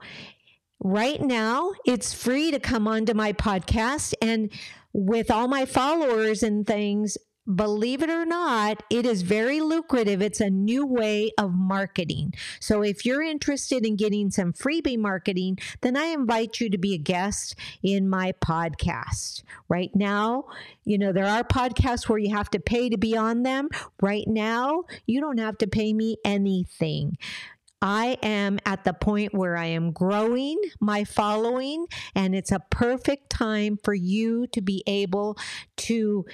right 0.79 1.19
now, 1.19 1.71
it's 1.85 2.13
free 2.13 2.51
to 2.51 2.59
come 2.59 2.87
onto 2.87 3.13
my 3.13 3.33
podcast 3.33 4.13
and 4.21 4.51
with 4.93 5.31
all 5.31 5.47
my 5.47 5.65
followers 5.65 6.43
and 6.43 6.65
things, 6.65 7.17
believe 7.55 8.01
it 8.01 8.09
or 8.09 8.25
not, 8.25 8.83
it 8.89 9.05
is 9.05 9.21
very 9.21 9.59
lucrative. 9.59 10.21
It's 10.21 10.39
a 10.39 10.49
new 10.49 10.85
way 10.85 11.31
of 11.37 11.53
marketing. 11.53 12.33
So 12.59 12.83
if 12.83 13.05
you're 13.05 13.21
interested 13.21 13.85
in 13.85 13.95
getting 13.95 14.29
some 14.29 14.53
freebie 14.53 14.97
marketing, 14.97 15.57
then 15.81 15.97
I 15.97 16.05
invite 16.05 16.61
you 16.61 16.69
to 16.69 16.77
be 16.77 16.93
a 16.93 16.99
guest 16.99 17.55
in 17.81 18.07
my 18.07 18.33
podcast. 18.33 19.43
Right 19.67 19.91
now, 19.93 20.45
you 20.85 20.97
know, 20.97 21.11
there 21.11 21.25
are 21.25 21.43
podcasts 21.43 22.07
where 22.07 22.19
you 22.19 22.33
have 22.35 22.49
to 22.51 22.59
pay 22.59 22.89
to 22.89 22.97
be 22.97 23.17
on 23.17 23.43
them. 23.43 23.69
Right 24.01 24.27
now, 24.27 24.83
you 25.05 25.19
don't 25.19 25.39
have 25.39 25.57
to 25.57 25.67
pay 25.67 25.91
me 25.93 26.17
anything. 26.23 27.17
I 27.83 28.17
am 28.23 28.59
at 28.65 28.85
the 28.85 28.93
point 28.93 29.33
where 29.33 29.57
I 29.57 29.65
am 29.65 29.91
growing 29.91 30.57
my 30.79 31.03
following, 31.03 31.85
and 32.15 32.33
it's 32.33 32.53
a 32.53 32.61
perfect 32.69 33.29
time 33.29 33.77
for 33.83 33.93
you 33.93 34.47
to 34.53 34.61
be 34.61 34.83
able 34.87 35.37
to 35.77 36.25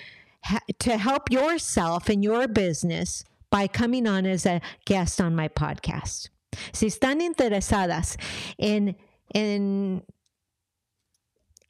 to 0.78 0.98
help 0.98 1.32
yourself 1.32 2.08
and 2.08 2.24
your 2.24 2.48
business 2.48 3.24
by 3.50 3.68
coming 3.68 4.08
on 4.08 4.28
as 4.28 4.46
a 4.46 4.62
guest 4.86 5.20
on 5.20 5.36
my 5.36 5.48
podcast. 5.48 6.30
Si 6.72 6.86
están 6.86 7.20
interesadas 7.20 8.16
en, 8.60 8.96
en, 9.34 10.04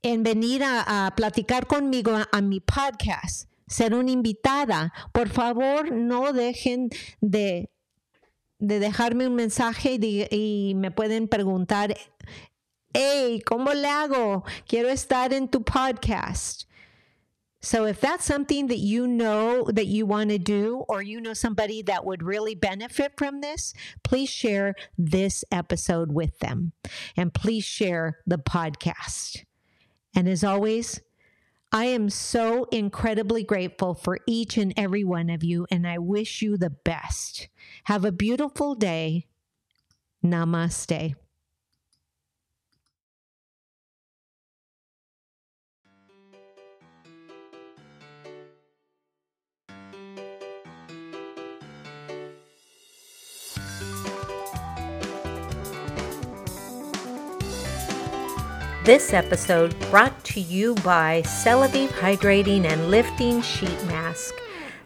en 0.03 0.23
venir 0.23 0.61
a, 0.61 1.07
a 1.07 1.11
platicar 1.15 1.67
conmigo 1.67 2.11
a, 2.11 2.27
a 2.33 2.41
mi 2.41 2.59
podcast, 2.59 3.47
ser 3.67 3.93
una 3.93 4.11
invitada, 4.11 4.91
por 5.13 5.29
favor 5.29 5.89
no 5.89 6.33
dejen 6.33 6.89
de 7.21 7.69
de 8.59 8.79
dejarme 8.79 9.27
un 9.27 9.35
mensaje 9.35 9.97
y, 10.01 10.27
y, 10.31 10.73
me 10.75 10.91
pueden 10.91 11.27
preguntar, 11.27 11.95
hey, 12.93 13.41
¿cómo 13.45 13.73
le 13.73 13.87
hago? 13.87 14.43
Quiero 14.67 14.89
estar 14.89 15.33
en 15.33 15.47
tu 15.47 15.63
podcast. 15.63 16.65
So 17.61 17.85
if 17.85 17.99
that's 17.99 18.23
something 18.23 18.67
that 18.67 18.77
you 18.77 19.05
know 19.05 19.65
that 19.65 19.87
you 19.87 20.05
want 20.05 20.29
to 20.29 20.39
do, 20.39 20.85
or 20.87 21.01
you 21.01 21.19
know 21.19 21.33
somebody 21.33 21.81
that 21.83 22.05
would 22.05 22.23
really 22.23 22.55
benefit 22.55 23.13
from 23.17 23.41
this, 23.41 23.73
please 24.03 24.29
share 24.29 24.75
this 24.97 25.43
episode 25.51 26.13
with 26.13 26.39
them 26.39 26.71
and 27.17 27.33
please 27.33 27.65
share 27.65 28.19
the 28.25 28.37
podcast. 28.37 29.43
And 30.15 30.27
as 30.29 30.43
always, 30.43 31.01
I 31.71 31.85
am 31.85 32.09
so 32.09 32.63
incredibly 32.71 33.43
grateful 33.43 33.93
for 33.93 34.17
each 34.25 34.57
and 34.57 34.73
every 34.75 35.03
one 35.03 35.29
of 35.29 35.43
you, 35.43 35.67
and 35.69 35.85
I 35.85 35.99
wish 35.99 36.41
you 36.41 36.57
the 36.57 36.71
best. 36.71 37.47
Have 37.83 38.03
a 38.03 38.11
beautiful 38.11 38.73
day. 38.73 39.27
Namaste. 40.25 41.13
This 58.85 59.13
episode 59.13 59.79
brought 59.91 60.08
to 60.29 60.39
you 60.39 60.75
by 60.75 61.23
Celavive 61.23 61.89
Hydrating 61.89 62.65
and 62.65 62.91
Lifting 62.91 63.41
Sheet 63.41 63.83
Mask. 63.85 64.35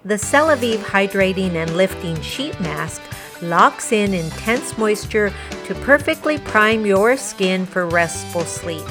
The 0.05 0.15
Celavive 0.15 0.77
Hydrating 0.77 1.55
and 1.55 1.75
Lifting 1.75 2.21
Sheet 2.21 2.57
Mask 2.61 3.01
locks 3.41 3.91
in 3.91 4.13
intense 4.13 4.77
moisture 4.77 5.33
to 5.65 5.75
perfectly 5.75 6.37
prime 6.37 6.85
your 6.85 7.17
skin 7.17 7.65
for 7.65 7.85
restful 7.87 8.45
sleep. 8.45 8.85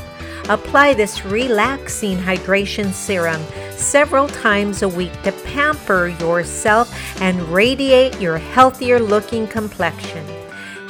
Apply 0.51 0.93
this 0.93 1.25
relaxing 1.25 2.19
hydration 2.19 2.93
serum 2.93 3.41
several 3.71 4.29
times 4.29 4.83
a 4.83 4.89
week 4.89 5.13
to 5.23 5.33
pamper 5.33 6.09
yourself 6.21 6.93
and 7.23 7.41
radiate 7.49 8.21
your 8.21 8.37
healthier 8.37 9.01
looking 9.01 9.47
complexion. 9.47 10.22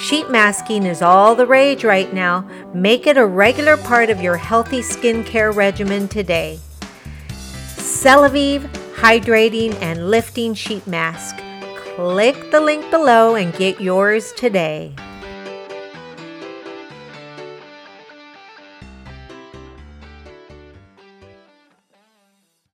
Sheet 0.03 0.29
masking 0.31 0.85
is 0.85 1.01
all 1.01 1.37
the 1.37 1.47
rage 1.47 1.85
right 1.85 2.13
now. 2.13 2.45
Make 2.75 3.07
it 3.07 3.17
a 3.17 3.25
regular 3.25 3.77
part 3.77 4.11
of 4.11 4.21
your 4.21 4.37
healthy 4.37 4.81
skincare 4.81 5.55
regimen 5.55 6.09
today. 6.09 6.59
Celavive 7.77 8.69
Hydrating 8.97 9.81
and 9.81 10.11
Lifting 10.11 10.55
Sheet 10.55 10.85
Mask. 10.89 11.37
Click 11.77 12.51
the 12.51 12.61
link 12.61 12.91
below 12.91 13.37
and 13.37 13.55
get 13.55 13.81
yours 13.81 14.33
today. 14.33 14.93